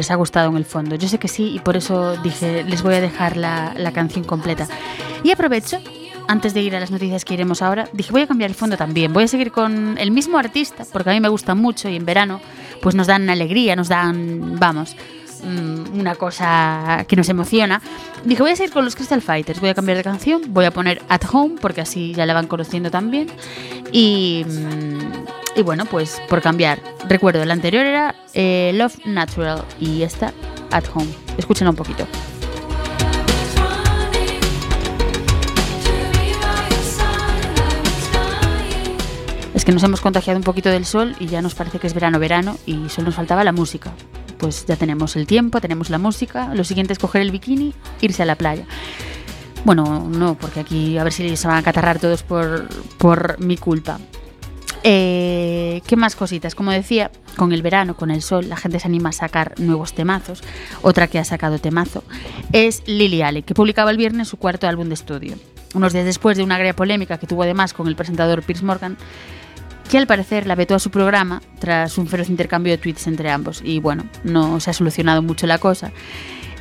Les 0.00 0.10
ha 0.10 0.14
gustado 0.14 0.48
en 0.48 0.56
el 0.56 0.64
fondo. 0.64 0.96
Yo 0.96 1.08
sé 1.08 1.18
que 1.18 1.28
sí 1.28 1.52
y 1.54 1.58
por 1.58 1.76
eso 1.76 2.16
dije, 2.22 2.64
les 2.64 2.82
voy 2.82 2.94
a 2.94 3.00
dejar 3.00 3.36
la, 3.36 3.74
la 3.76 3.92
canción 3.92 4.24
completa. 4.24 4.66
Y 5.22 5.30
aprovecho, 5.30 5.78
antes 6.26 6.54
de 6.54 6.62
ir 6.62 6.74
a 6.74 6.80
las 6.80 6.90
noticias 6.90 7.24
que 7.26 7.34
iremos 7.34 7.60
ahora, 7.60 7.86
dije, 7.92 8.10
voy 8.12 8.22
a 8.22 8.26
cambiar 8.26 8.50
el 8.50 8.56
fondo 8.56 8.78
también. 8.78 9.12
Voy 9.12 9.24
a 9.24 9.28
seguir 9.28 9.52
con 9.52 9.98
el 9.98 10.10
mismo 10.10 10.38
artista, 10.38 10.86
porque 10.90 11.10
a 11.10 11.12
mí 11.12 11.20
me 11.20 11.28
gusta 11.28 11.54
mucho 11.54 11.90
y 11.90 11.96
en 11.96 12.06
verano 12.06 12.40
pues 12.80 12.94
nos 12.94 13.08
dan 13.08 13.28
alegría, 13.28 13.76
nos 13.76 13.88
dan, 13.88 14.58
vamos, 14.58 14.96
mm, 15.44 15.98
una 15.98 16.14
cosa 16.14 17.04
que 17.06 17.16
nos 17.16 17.28
emociona. 17.28 17.82
Dije, 18.24 18.40
voy 18.40 18.52
a 18.52 18.56
seguir 18.56 18.72
con 18.72 18.86
los 18.86 18.96
Crystal 18.96 19.20
Fighters, 19.20 19.60
voy 19.60 19.68
a 19.68 19.74
cambiar 19.74 19.98
de 19.98 20.04
canción, 20.04 20.40
voy 20.48 20.64
a 20.64 20.70
poner 20.70 21.02
At 21.10 21.22
Home, 21.30 21.56
porque 21.60 21.82
así 21.82 22.14
ya 22.14 22.24
la 22.24 22.32
van 22.32 22.46
conociendo 22.46 22.90
también. 22.90 23.28
Y, 23.92 24.46
mm, 24.46 25.39
y 25.56 25.62
bueno, 25.62 25.84
pues 25.84 26.20
por 26.28 26.40
cambiar. 26.42 26.80
Recuerdo, 27.08 27.44
la 27.44 27.54
anterior 27.54 27.84
era 27.84 28.14
eh, 28.34 28.72
Love 28.74 28.98
Natural 29.04 29.64
y 29.78 30.02
esta 30.02 30.32
At 30.70 30.84
Home. 30.94 31.10
Escúchenla 31.36 31.70
un 31.70 31.76
poquito. 31.76 32.06
Es 39.54 39.64
que 39.64 39.72
nos 39.72 39.82
hemos 39.82 40.00
contagiado 40.00 40.38
un 40.38 40.44
poquito 40.44 40.70
del 40.70 40.86
sol 40.86 41.14
y 41.18 41.26
ya 41.26 41.42
nos 41.42 41.54
parece 41.54 41.78
que 41.78 41.86
es 41.86 41.92
verano, 41.92 42.18
verano 42.18 42.56
y 42.64 42.88
solo 42.88 43.06
nos 43.06 43.16
faltaba 43.16 43.44
la 43.44 43.52
música. 43.52 43.92
Pues 44.38 44.64
ya 44.64 44.76
tenemos 44.76 45.16
el 45.16 45.26
tiempo, 45.26 45.60
tenemos 45.60 45.90
la 45.90 45.98
música. 45.98 46.54
Lo 46.54 46.64
siguiente 46.64 46.94
es 46.94 46.98
coger 46.98 47.20
el 47.20 47.30
bikini, 47.30 47.74
irse 48.00 48.22
a 48.22 48.26
la 48.26 48.36
playa. 48.36 48.64
Bueno, 49.64 50.08
no, 50.08 50.34
porque 50.36 50.60
aquí 50.60 50.96
a 50.96 51.04
ver 51.04 51.12
si 51.12 51.36
se 51.36 51.46
van 51.46 51.58
a 51.58 51.62
catarrar 51.62 51.98
todos 51.98 52.22
por, 52.22 52.68
por 52.96 53.38
mi 53.38 53.58
culpa. 53.58 53.98
Eh, 54.82 55.82
¿Qué 55.86 55.96
más 55.96 56.16
cositas? 56.16 56.54
Como 56.54 56.70
decía, 56.70 57.10
con 57.36 57.52
el 57.52 57.62
verano, 57.62 57.96
con 57.96 58.10
el 58.10 58.22
sol, 58.22 58.48
la 58.48 58.56
gente 58.56 58.80
se 58.80 58.88
anima 58.88 59.10
a 59.10 59.12
sacar 59.12 59.54
nuevos 59.58 59.92
temazos. 59.92 60.42
Otra 60.82 61.06
que 61.06 61.18
ha 61.18 61.24
sacado 61.24 61.58
temazo 61.58 62.02
es 62.52 62.82
Lily 62.86 63.22
Allen, 63.22 63.42
que 63.42 63.54
publicaba 63.54 63.90
el 63.90 63.96
viernes 63.96 64.28
su 64.28 64.38
cuarto 64.38 64.68
álbum 64.68 64.88
de 64.88 64.94
estudio. 64.94 65.36
Unos 65.74 65.92
días 65.92 66.04
después 66.04 66.36
de 66.36 66.44
una 66.44 66.56
agria 66.56 66.74
polémica 66.74 67.18
que 67.18 67.26
tuvo 67.26 67.42
además 67.42 67.74
con 67.74 67.88
el 67.88 67.96
presentador 67.96 68.42
Piers 68.42 68.62
Morgan, 68.62 68.96
que 69.90 69.98
al 69.98 70.06
parecer 70.06 70.46
la 70.46 70.54
vetó 70.54 70.74
a 70.74 70.78
su 70.78 70.90
programa 70.90 71.42
tras 71.58 71.98
un 71.98 72.06
feroz 72.06 72.30
intercambio 72.30 72.72
de 72.72 72.78
tweets 72.78 73.06
entre 73.06 73.30
ambos. 73.30 73.60
Y 73.64 73.80
bueno, 73.80 74.04
no 74.24 74.60
se 74.60 74.70
ha 74.70 74.72
solucionado 74.72 75.20
mucho 75.20 75.46
la 75.46 75.58
cosa. 75.58 75.92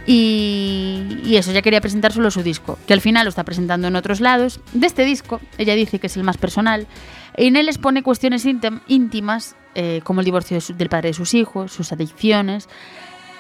Y, 0.05 1.19
y 1.23 1.35
eso, 1.37 1.51
ya 1.51 1.61
quería 1.61 1.81
presentar 1.81 2.11
solo 2.11 2.31
su 2.31 2.41
disco, 2.41 2.79
que 2.87 2.93
al 2.93 3.01
final 3.01 3.25
lo 3.25 3.29
está 3.29 3.43
presentando 3.43 3.87
en 3.87 3.95
otros 3.95 4.19
lados. 4.19 4.59
De 4.73 4.87
este 4.87 5.05
disco, 5.05 5.39
ella 5.57 5.75
dice 5.75 5.99
que 5.99 6.07
es 6.07 6.17
el 6.17 6.23
más 6.23 6.37
personal, 6.37 6.87
en 7.35 7.55
él 7.55 7.67
expone 7.69 8.03
cuestiones 8.03 8.45
íntim- 8.45 8.81
íntimas, 8.87 9.55
eh, 9.75 10.01
como 10.03 10.21
el 10.21 10.25
divorcio 10.25 10.57
del 10.75 10.89
padre 10.89 11.09
de 11.09 11.13
sus 11.13 11.33
hijos, 11.33 11.71
sus 11.71 11.91
adicciones, 11.91 12.67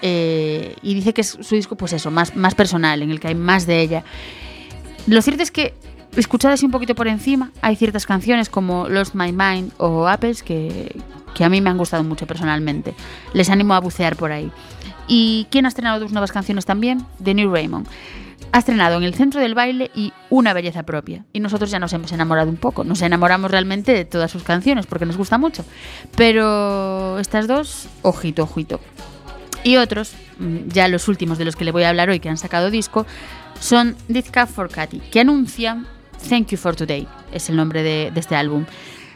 eh, 0.01 0.75
y 0.81 0.93
dice 0.93 1.13
que 1.13 1.21
es 1.21 1.37
su 1.41 1.55
disco, 1.55 1.75
pues 1.75 1.93
eso, 1.93 2.11
más, 2.11 2.35
más 2.35 2.55
personal, 2.55 3.01
en 3.01 3.11
el 3.11 3.19
que 3.19 3.27
hay 3.27 3.35
más 3.35 3.65
de 3.65 3.81
ella. 3.81 4.03
Lo 5.07 5.21
cierto 5.21 5.43
es 5.43 5.51
que, 5.51 5.73
escuchado 6.15 6.53
así 6.53 6.65
un 6.65 6.71
poquito 6.71 6.95
por 6.95 7.07
encima, 7.07 7.51
hay 7.61 7.75
ciertas 7.75 8.05
canciones 8.05 8.49
como 8.49 8.87
Lost 8.87 9.15
My 9.15 9.31
Mind 9.31 9.71
o 9.77 10.07
Apples 10.07 10.43
que, 10.43 10.95
que 11.33 11.43
a 11.43 11.49
mí 11.49 11.61
me 11.61 11.69
han 11.69 11.77
gustado 11.77 12.03
mucho 12.03 12.27
personalmente. 12.27 12.93
Les 13.33 13.49
animo 13.49 13.73
a 13.73 13.79
bucear 13.79 14.15
por 14.15 14.31
ahí. 14.31 14.51
¿Y 15.07 15.47
quién 15.49 15.65
ha 15.65 15.69
estrenado 15.69 15.99
dos 15.99 16.11
nuevas 16.11 16.31
canciones 16.31 16.65
también? 16.65 17.03
The 17.23 17.33
New 17.33 17.51
Raymond. 17.51 17.87
Ha 18.51 18.59
estrenado 18.59 18.97
en 18.97 19.03
el 19.03 19.13
centro 19.13 19.39
del 19.39 19.53
baile 19.53 19.91
y 19.93 20.11
una 20.29 20.53
belleza 20.53 20.83
propia. 20.83 21.25
Y 21.33 21.39
nosotros 21.39 21.69
ya 21.69 21.79
nos 21.79 21.93
hemos 21.93 22.11
enamorado 22.11 22.49
un 22.49 22.57
poco. 22.57 22.83
Nos 22.83 23.01
enamoramos 23.01 23.51
realmente 23.51 23.93
de 23.93 24.05
todas 24.05 24.31
sus 24.31 24.43
canciones 24.43 24.87
porque 24.87 25.05
nos 25.05 25.17
gusta 25.17 25.37
mucho. 25.37 25.63
Pero 26.15 27.19
estas 27.19 27.47
dos, 27.47 27.87
ojito, 28.01 28.43
ojito. 28.43 28.79
Y 29.63 29.77
otros, 29.77 30.13
mm, 30.39 30.69
ya 30.69 30.87
los 30.87 31.07
últimos 31.07 31.37
de 31.37 31.45
los 31.45 31.55
que 31.55 31.65
le 31.65 31.71
voy 31.71 31.83
a 31.83 31.89
hablar 31.89 32.09
hoy 32.09 32.19
que 32.19 32.29
han 32.29 32.37
sacado 32.37 32.71
disco, 32.71 33.05
son 33.59 33.95
Cup 34.07 34.47
for 34.47 34.69
Katy, 34.69 34.99
que 34.99 35.19
anuncian 35.19 35.85
Thank 36.29 36.47
You 36.47 36.57
for 36.57 36.75
Today, 36.75 37.07
es 37.31 37.49
el 37.49 37.55
nombre 37.55 37.83
de 37.83 38.11
este 38.15 38.35
álbum. 38.35 38.65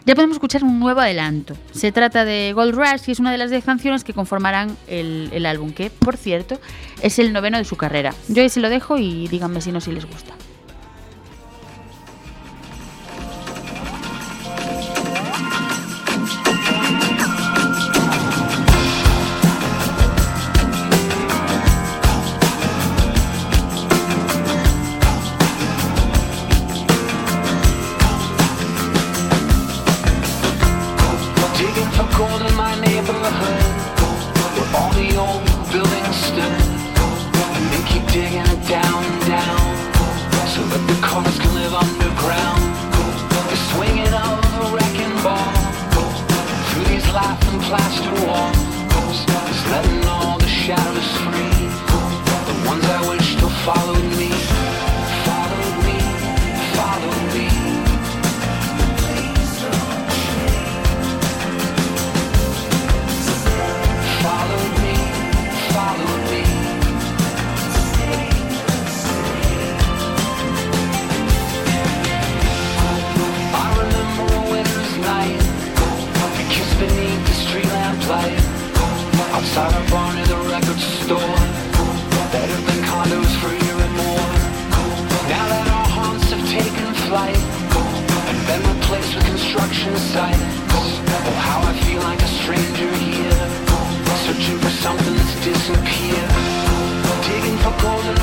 Ya 0.06 0.16
podemos 0.16 0.36
escuchar 0.36 0.64
un 0.64 0.80
nuevo 0.80 1.00
adelanto. 1.00 1.56
Se 1.72 1.94
trata 1.94 2.26
de 2.26 2.52
Gold 2.54 2.76
Rush 2.76 3.08
y 3.08 3.12
es 3.12 3.20
una 3.20 3.32
de 3.32 3.38
las 3.38 3.50
10 3.50 3.64
canciones 3.64 4.04
que 4.04 4.14
conformarán 4.14 4.76
el, 4.88 5.30
el 5.32 5.46
álbum, 5.46 5.72
que, 5.72 5.90
por 5.90 6.18
cierto, 6.18 6.60
es 7.02 7.20
el 7.20 7.32
noveno 7.32 7.58
de 7.58 7.64
su 7.64 7.78
carrera. 7.78 8.14
Yo 8.28 8.42
ahí 8.42 8.50
se 8.50 8.60
lo 8.60 8.70
dejo 8.70 8.98
y 8.98 9.28
díganme 9.30 9.62
si 9.62 9.72
no 9.72 9.80
si 9.80 9.92
les 9.92 10.06
gusta. 10.06 10.34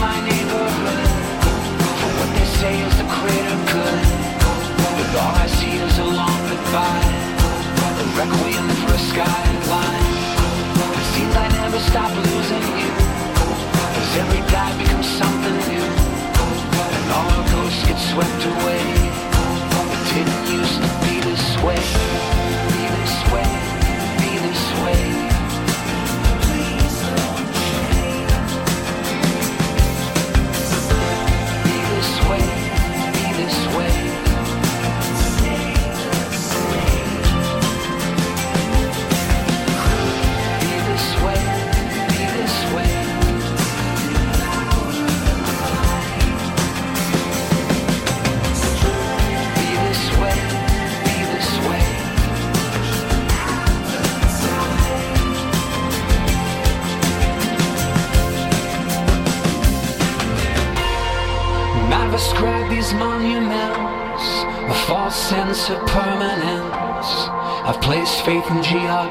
My 0.01 0.19
neighborhood, 0.21 0.40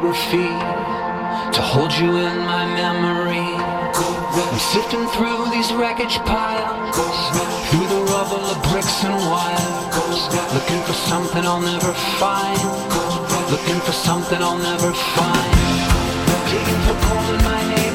to 0.01 1.61
hold 1.61 1.91
you 1.91 2.15
in 2.15 2.37
my 2.37 2.65
memory. 2.75 3.35
I'm 3.35 4.59
sifting 4.59 5.05
through 5.07 5.51
these 5.51 5.73
wreckage 5.73 6.17
piles, 6.19 6.95
through 7.69 7.87
the 7.87 8.01
rubble 8.07 8.45
of 8.45 8.63
bricks 8.71 9.03
and 9.03 9.13
wires, 9.27 10.19
looking 10.53 10.81
for 10.83 10.93
something 10.93 11.43
I'll 11.45 11.59
never 11.59 11.91
find, 12.17 12.59
looking 13.51 13.79
for 13.81 13.91
something 13.91 14.41
I'll 14.41 14.57
never 14.57 14.93
find. 14.93 15.59
Coal 17.03 17.35
in 17.35 17.43
my 17.43 17.61
neighborhood, 17.67 17.88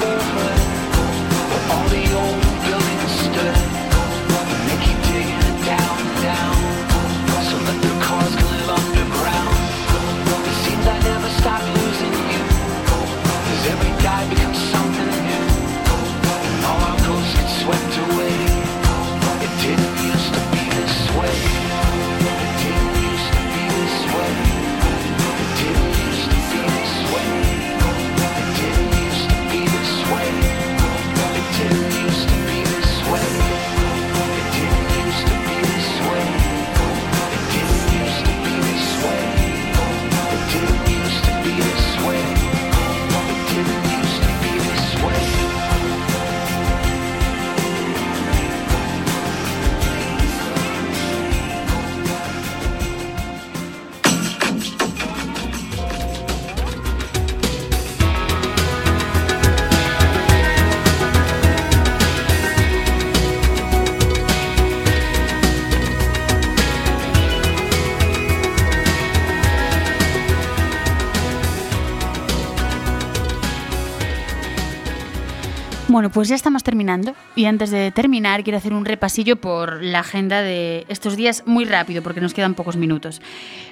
pues 76.15 76.29
ya 76.29 76.37
estamos 76.37 76.63
terminando 76.63 77.17
y 77.35 77.47
antes 77.47 77.73
de 77.73 77.91
terminar 77.91 78.45
quiero 78.45 78.59
hacer 78.59 78.73
un 78.73 78.85
repasillo 78.85 79.35
por 79.35 79.83
la 79.83 79.99
agenda 79.99 80.43
de 80.43 80.87
estos 80.89 81.17
días 81.17 81.43
muy 81.45 81.65
rápido 81.65 82.05
porque 82.05 82.21
nos 82.21 82.33
quedan 82.33 82.55
pocos 82.55 82.77
minutos. 82.77 83.21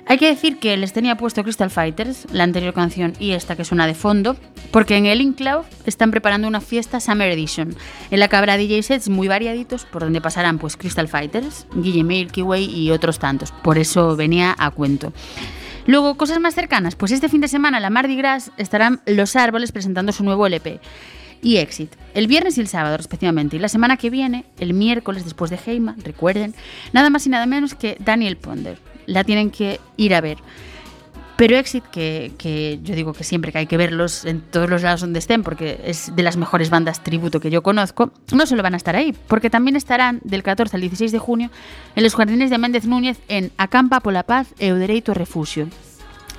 Hay 0.06 0.18
que 0.18 0.26
decir 0.26 0.58
que 0.58 0.76
les 0.76 0.92
tenía 0.92 1.16
puesto 1.16 1.44
Crystal 1.44 1.70
Fighters, 1.70 2.26
la 2.32 2.42
anterior 2.42 2.74
canción 2.74 3.12
y 3.20 3.30
esta 3.30 3.54
que 3.54 3.64
suena 3.64 3.86
de 3.86 3.94
fondo, 3.94 4.36
porque 4.72 4.96
en 4.96 5.06
el 5.06 5.20
Incloud 5.20 5.64
están 5.86 6.10
preparando 6.10 6.48
una 6.48 6.60
fiesta 6.60 6.98
Summer 6.98 7.30
Edition 7.30 7.76
en 8.10 8.18
la 8.18 8.26
que 8.26 8.34
habrá 8.34 8.56
DJ 8.56 8.82
sets 8.82 9.08
muy 9.08 9.28
variaditos 9.28 9.84
por 9.84 10.02
donde 10.02 10.20
pasarán 10.20 10.58
pues 10.58 10.76
Crystal 10.76 11.06
Fighters, 11.06 11.68
Guille 11.76 12.02
Milky 12.02 12.42
Way 12.42 12.64
y 12.64 12.90
otros 12.90 13.20
tantos. 13.20 13.52
Por 13.52 13.78
eso 13.78 14.16
venía 14.16 14.52
a 14.58 14.72
cuento. 14.72 15.12
Luego, 15.86 16.16
cosas 16.16 16.40
más 16.40 16.56
cercanas, 16.56 16.96
pues 16.96 17.12
este 17.12 17.28
fin 17.28 17.40
de 17.40 17.48
semana 17.48 17.78
la 17.78 17.90
Mardi 17.90 18.16
Gras 18.16 18.50
estarán 18.56 19.00
Los 19.06 19.36
Árboles 19.36 19.70
presentando 19.70 20.10
su 20.10 20.24
nuevo 20.24 20.46
LP 20.46 20.80
y 21.42 21.56
Exit, 21.56 21.92
el 22.14 22.28
viernes 22.28 22.56
y 22.56 22.60
el 22.60 22.68
sábado 22.68 22.96
respectivamente. 22.96 23.56
Y 23.56 23.58
la 23.58 23.68
semana 23.68 23.96
que 23.96 24.08
viene, 24.08 24.46
el 24.58 24.72
miércoles 24.72 25.24
después 25.24 25.50
de 25.50 25.58
Heima, 25.66 25.96
recuerden, 26.02 26.54
nada 26.92 27.10
más 27.10 27.26
y 27.26 27.30
nada 27.30 27.46
menos 27.46 27.74
que 27.74 27.96
Daniel 28.00 28.36
Ponder. 28.36 28.78
La 29.06 29.24
tienen 29.24 29.50
que 29.50 29.80
ir 29.96 30.14
a 30.14 30.20
ver. 30.20 30.38
Pero 31.36 31.56
Exit, 31.56 31.84
que, 31.86 32.32
que 32.38 32.78
yo 32.84 32.94
digo 32.94 33.12
que 33.12 33.24
siempre 33.24 33.50
que 33.50 33.58
hay 33.58 33.66
que 33.66 33.76
verlos 33.76 34.24
en 34.24 34.40
todos 34.42 34.70
los 34.70 34.82
lados 34.82 35.00
donde 35.00 35.18
estén, 35.18 35.42
porque 35.42 35.80
es 35.84 36.14
de 36.14 36.22
las 36.22 36.36
mejores 36.36 36.70
bandas 36.70 37.02
tributo 37.02 37.40
que 37.40 37.50
yo 37.50 37.62
conozco, 37.64 38.12
no 38.32 38.46
solo 38.46 38.62
van 38.62 38.74
a 38.74 38.76
estar 38.76 38.94
ahí, 38.94 39.12
porque 39.26 39.50
también 39.50 39.74
estarán 39.74 40.20
del 40.22 40.44
14 40.44 40.76
al 40.76 40.82
16 40.82 41.10
de 41.10 41.18
junio 41.18 41.50
en 41.96 42.04
los 42.04 42.14
jardines 42.14 42.50
de 42.50 42.58
Méndez 42.58 42.84
Núñez 42.84 43.18
en 43.26 43.50
Acampa 43.56 43.98
por 43.98 44.12
la 44.12 44.22
Paz 44.22 44.54
Eudereito 44.60 45.14
Refugio. 45.14 45.68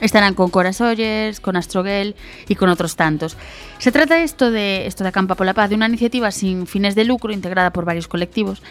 Estarán 0.04 0.34
con 0.34 0.50
Cora 0.50 0.74
Sawyers, 0.74 1.40
con 1.40 1.56
Astroguel 1.56 2.16
y 2.50 2.56
con 2.56 2.68
otros 2.68 2.98
tantos. 2.98 3.38
Se 3.78 3.90
trata 3.90 4.22
esto 4.22 4.52
de 4.52 4.86
esto 4.86 5.06
de 5.06 5.08
Acampa 5.08 5.36
por 5.36 5.46
la 5.46 5.54
Paz 5.54 5.70
de 5.70 5.76
una 5.76 5.88
iniciativa 5.88 6.30
sin 6.32 6.68
fines 6.68 6.94
de 6.94 7.06
lucro 7.06 7.32
integrada 7.32 7.72
por 7.72 7.86
varios 7.86 8.10
colectivos 8.10 8.62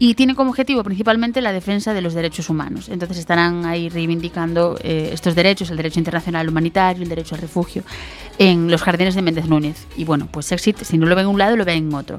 y 0.00 0.14
tiene 0.14 0.34
como 0.34 0.50
objetivo 0.50 0.82
principalmente 0.82 1.42
la 1.42 1.52
defensa 1.52 1.94
de 1.94 2.00
los 2.00 2.12
derechos 2.12 2.50
humanos. 2.50 2.88
Entonces 2.88 3.18
estarán 3.18 3.66
ahí 3.66 3.88
reivindicando 3.88 4.80
eh, 4.82 5.10
estos 5.12 5.36
derechos, 5.36 5.70
el 5.70 5.76
derecho 5.76 6.00
internacional 6.00 6.48
humanitario, 6.48 7.04
el 7.04 7.08
derecho 7.08 7.36
al 7.36 7.40
refugio, 7.40 7.84
en 8.38 8.68
los 8.68 8.82
jardines 8.82 9.14
de 9.14 9.22
Méndez 9.22 9.46
Núñez. 9.46 9.86
Y 9.96 10.04
bueno, 10.04 10.28
pues 10.32 10.50
Exit, 10.50 10.78
si 10.78 10.98
no 10.98 11.06
lo 11.06 11.14
ven 11.14 11.26
en 11.26 11.30
un 11.30 11.38
lado, 11.38 11.56
lo 11.56 11.64
ven 11.64 11.86
en 11.86 11.94
otro. 11.94 12.18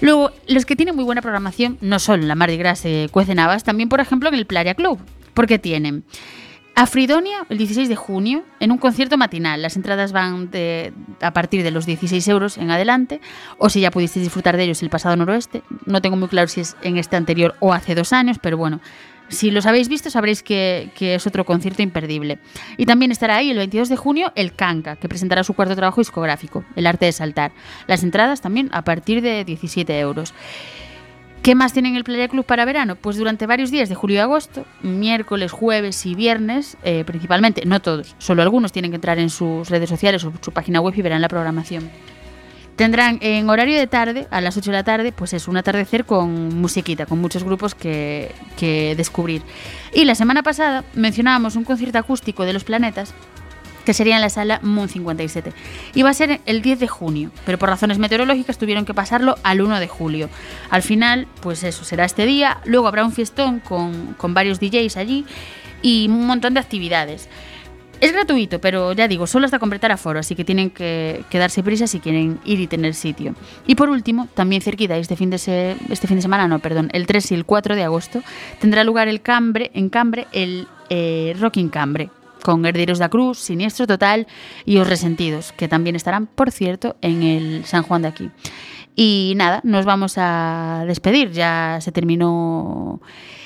Luego, 0.00 0.32
los 0.48 0.66
que 0.66 0.74
tienen 0.74 0.96
muy 0.96 1.04
buena 1.04 1.22
programación, 1.22 1.78
no 1.80 2.00
solo 2.00 2.22
en 2.22 2.28
la 2.28 2.34
Mardi 2.34 2.56
Gras 2.56 2.80
se 2.80 3.08
cuecen 3.12 3.38
habas, 3.38 3.62
también 3.62 3.88
por 3.88 4.00
ejemplo 4.00 4.28
en 4.30 4.34
el 4.34 4.46
Playa 4.46 4.74
Club, 4.74 4.98
porque 5.32 5.60
tienen 5.60 6.02
a 6.78 6.86
Fridonia 6.86 7.44
el 7.48 7.58
16 7.58 7.88
de 7.88 7.96
junio 7.96 8.44
en 8.60 8.70
un 8.70 8.78
concierto 8.78 9.18
matinal. 9.18 9.60
Las 9.60 9.74
entradas 9.74 10.12
van 10.12 10.48
a 11.20 11.32
partir 11.32 11.64
de 11.64 11.72
los 11.72 11.86
16 11.86 12.28
euros 12.28 12.56
en 12.56 12.70
adelante, 12.70 13.20
o 13.58 13.68
si 13.68 13.80
ya 13.80 13.90
pudisteis 13.90 14.24
disfrutar 14.24 14.56
de 14.56 14.62
ellos 14.62 14.80
el 14.84 14.88
pasado 14.88 15.16
noroeste. 15.16 15.64
No 15.86 16.00
tengo 16.00 16.14
muy 16.14 16.28
claro 16.28 16.46
si 16.46 16.60
es 16.60 16.76
en 16.82 16.96
este 16.96 17.16
anterior 17.16 17.56
o 17.58 17.72
hace 17.72 17.96
dos 17.96 18.12
años, 18.12 18.38
pero 18.40 18.56
bueno. 18.56 18.80
Si 19.28 19.50
los 19.50 19.66
habéis 19.66 19.88
visto 19.88 20.08
sabréis 20.08 20.44
que, 20.44 20.90
que 20.94 21.16
es 21.16 21.26
otro 21.26 21.44
concierto 21.44 21.82
imperdible. 21.82 22.38
Y 22.76 22.86
también 22.86 23.10
estará 23.10 23.36
ahí 23.36 23.50
el 23.50 23.58
22 23.58 23.88
de 23.88 23.96
junio 23.96 24.32
el 24.36 24.54
Kanka, 24.54 24.94
que 24.94 25.08
presentará 25.08 25.42
su 25.42 25.54
cuarto 25.54 25.74
trabajo 25.74 26.00
discográfico, 26.00 26.64
El 26.76 26.86
arte 26.86 27.06
de 27.06 27.12
saltar. 27.12 27.50
Las 27.88 28.04
entradas 28.04 28.40
también 28.40 28.68
a 28.72 28.82
partir 28.82 29.20
de 29.20 29.44
17 29.44 29.98
euros. 29.98 30.32
¿Qué 31.48 31.54
más 31.54 31.72
tienen 31.72 31.96
el 31.96 32.04
Playa 32.04 32.28
Club 32.28 32.44
para 32.44 32.66
verano? 32.66 32.94
Pues 32.96 33.16
durante 33.16 33.46
varios 33.46 33.70
días 33.70 33.88
de 33.88 33.94
julio 33.94 34.16
y 34.16 34.18
agosto, 34.18 34.66
miércoles, 34.82 35.50
jueves 35.50 36.04
y 36.04 36.14
viernes, 36.14 36.76
eh, 36.82 37.04
principalmente, 37.06 37.64
no 37.64 37.80
todos, 37.80 38.14
solo 38.18 38.42
algunos 38.42 38.70
tienen 38.70 38.90
que 38.90 38.96
entrar 38.96 39.18
en 39.18 39.30
sus 39.30 39.70
redes 39.70 39.88
sociales 39.88 40.22
o 40.24 40.32
su 40.42 40.52
página 40.52 40.82
web 40.82 40.92
y 40.94 41.00
verán 41.00 41.22
la 41.22 41.28
programación. 41.28 41.88
Tendrán 42.76 43.18
en 43.22 43.48
horario 43.48 43.78
de 43.78 43.86
tarde, 43.86 44.26
a 44.30 44.42
las 44.42 44.58
8 44.58 44.70
de 44.70 44.76
la 44.76 44.84
tarde, 44.84 45.10
pues 45.10 45.32
es 45.32 45.48
un 45.48 45.56
atardecer 45.56 46.04
con 46.04 46.54
musiquita, 46.60 47.06
con 47.06 47.18
muchos 47.18 47.44
grupos 47.44 47.74
que, 47.74 48.34
que 48.58 48.94
descubrir. 48.94 49.40
Y 49.94 50.04
la 50.04 50.14
semana 50.14 50.42
pasada 50.42 50.84
mencionábamos 50.92 51.56
un 51.56 51.64
concierto 51.64 51.96
acústico 51.96 52.44
de 52.44 52.52
los 52.52 52.64
planetas 52.64 53.14
que 53.88 53.94
sería 53.94 54.16
en 54.16 54.20
la 54.20 54.28
sala 54.28 54.60
Moon 54.62 54.86
57. 54.86 55.50
Iba 55.94 56.10
a 56.10 56.12
ser 56.12 56.42
el 56.44 56.60
10 56.60 56.78
de 56.78 56.88
junio, 56.88 57.30
pero 57.46 57.56
por 57.56 57.70
razones 57.70 57.98
meteorológicas 57.98 58.58
tuvieron 58.58 58.84
que 58.84 58.92
pasarlo 58.92 59.36
al 59.42 59.62
1 59.62 59.80
de 59.80 59.88
julio. 59.88 60.28
Al 60.68 60.82
final, 60.82 61.26
pues 61.40 61.64
eso, 61.64 61.84
será 61.84 62.04
este 62.04 62.26
día, 62.26 62.58
luego 62.66 62.86
habrá 62.86 63.02
un 63.02 63.12
fiestón 63.12 63.60
con, 63.60 64.12
con 64.18 64.34
varios 64.34 64.60
DJs 64.60 64.98
allí 64.98 65.24
y 65.80 66.06
un 66.10 66.26
montón 66.26 66.52
de 66.52 66.60
actividades. 66.60 67.30
Es 68.02 68.12
gratuito, 68.12 68.60
pero 68.60 68.92
ya 68.92 69.08
digo, 69.08 69.26
solo 69.26 69.46
hasta 69.46 69.58
completar 69.58 69.90
aforo, 69.90 70.20
así 70.20 70.34
que 70.34 70.44
tienen 70.44 70.68
que, 70.68 71.24
que 71.30 71.38
darse 71.38 71.62
prisa 71.62 71.86
si 71.86 71.98
quieren 71.98 72.38
ir 72.44 72.60
y 72.60 72.66
tener 72.66 72.92
sitio. 72.92 73.34
Y 73.66 73.74
por 73.74 73.88
último, 73.88 74.28
también 74.34 74.60
cerquita, 74.60 74.98
este 74.98 75.16
fin 75.16 75.30
de, 75.30 75.38
se- 75.38 75.76
este 75.88 76.06
fin 76.06 76.16
de 76.16 76.22
semana, 76.22 76.46
no, 76.46 76.58
perdón, 76.58 76.90
el 76.92 77.06
3 77.06 77.32
y 77.32 77.34
el 77.36 77.46
4 77.46 77.74
de 77.74 77.84
agosto, 77.84 78.22
tendrá 78.60 78.84
lugar 78.84 79.08
el 79.08 79.22
Cambre, 79.22 79.70
en 79.72 79.88
Cambre 79.88 80.26
el 80.32 80.68
eh, 80.90 81.34
Rocking 81.40 81.70
Cambre, 81.70 82.10
con 82.42 82.64
Herederos 82.66 82.98
da 82.98 83.08
Cruz, 83.08 83.38
Siniestro 83.38 83.86
Total 83.86 84.26
y 84.64 84.78
Os 84.78 84.88
Resentidos, 84.88 85.52
que 85.52 85.68
también 85.68 85.96
estarán, 85.96 86.26
por 86.26 86.50
cierto, 86.50 86.96
en 87.02 87.22
el 87.22 87.64
San 87.64 87.82
Juan 87.82 88.02
de 88.02 88.08
aquí. 88.08 88.30
Y 89.00 89.34
nada, 89.36 89.60
nos 89.62 89.84
vamos 89.84 90.14
a 90.16 90.82
despedir. 90.88 91.30
Ya 91.30 91.78
se 91.80 91.92
terminó 91.92 93.00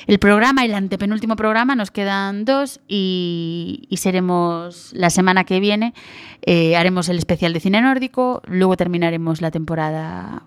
el 0.07 0.18
programa, 0.18 0.64
el 0.64 0.74
antepenúltimo 0.74 1.36
programa, 1.36 1.76
nos 1.76 1.90
quedan 1.90 2.47
dos 2.47 2.80
y, 2.88 3.86
seremos 3.97 4.93
la 4.95 5.11
semana 5.11 5.45
que 5.45 5.61
viene, 5.61 5.95
eh, 6.40 6.74
haremos 6.74 7.09
el 7.09 7.18
especial 7.18 7.53
de 7.53 7.61
cine 7.61 7.82
nórdico, 7.82 8.43
luego 8.47 8.76
terminaremos 8.76 9.40
la 9.43 9.51
temporada 9.51 10.43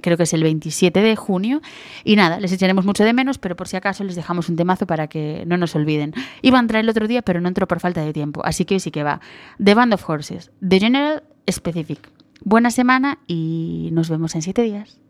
creo 0.00 0.16
que 0.16 0.24
es 0.24 0.32
el 0.32 0.42
27 0.42 1.00
de 1.00 1.16
junio. 1.16 1.60
Y 2.04 2.16
nada, 2.16 2.40
les 2.40 2.52
echaremos 2.52 2.84
mucho 2.84 3.04
de 3.04 3.12
menos, 3.12 3.38
pero 3.38 3.56
por 3.56 3.68
si 3.68 3.76
acaso 3.76 4.04
les 4.04 4.16
dejamos 4.16 4.48
un 4.48 4.56
temazo 4.56 4.86
para 4.86 5.08
que 5.08 5.44
no 5.46 5.56
nos 5.56 5.74
olviden. 5.74 6.14
Iba 6.42 6.58
a 6.58 6.60
entrar 6.60 6.82
el 6.82 6.88
otro 6.88 7.06
día, 7.06 7.22
pero 7.22 7.40
no 7.40 7.48
entró 7.48 7.66
por 7.66 7.80
falta 7.80 8.04
de 8.04 8.12
tiempo, 8.12 8.44
así 8.44 8.64
que 8.64 8.74
hoy 8.74 8.80
sí 8.80 8.90
que 8.90 9.02
va. 9.02 9.20
The 9.62 9.74
Band 9.74 9.94
of 9.94 10.08
Horses, 10.08 10.50
The 10.66 10.80
General 10.80 11.22
Specific. 11.50 12.10
Buena 12.42 12.70
semana 12.70 13.18
y 13.26 13.90
nos 13.92 14.10
vemos 14.10 14.34
en 14.34 14.42
siete 14.42 14.62
días. 14.62 15.03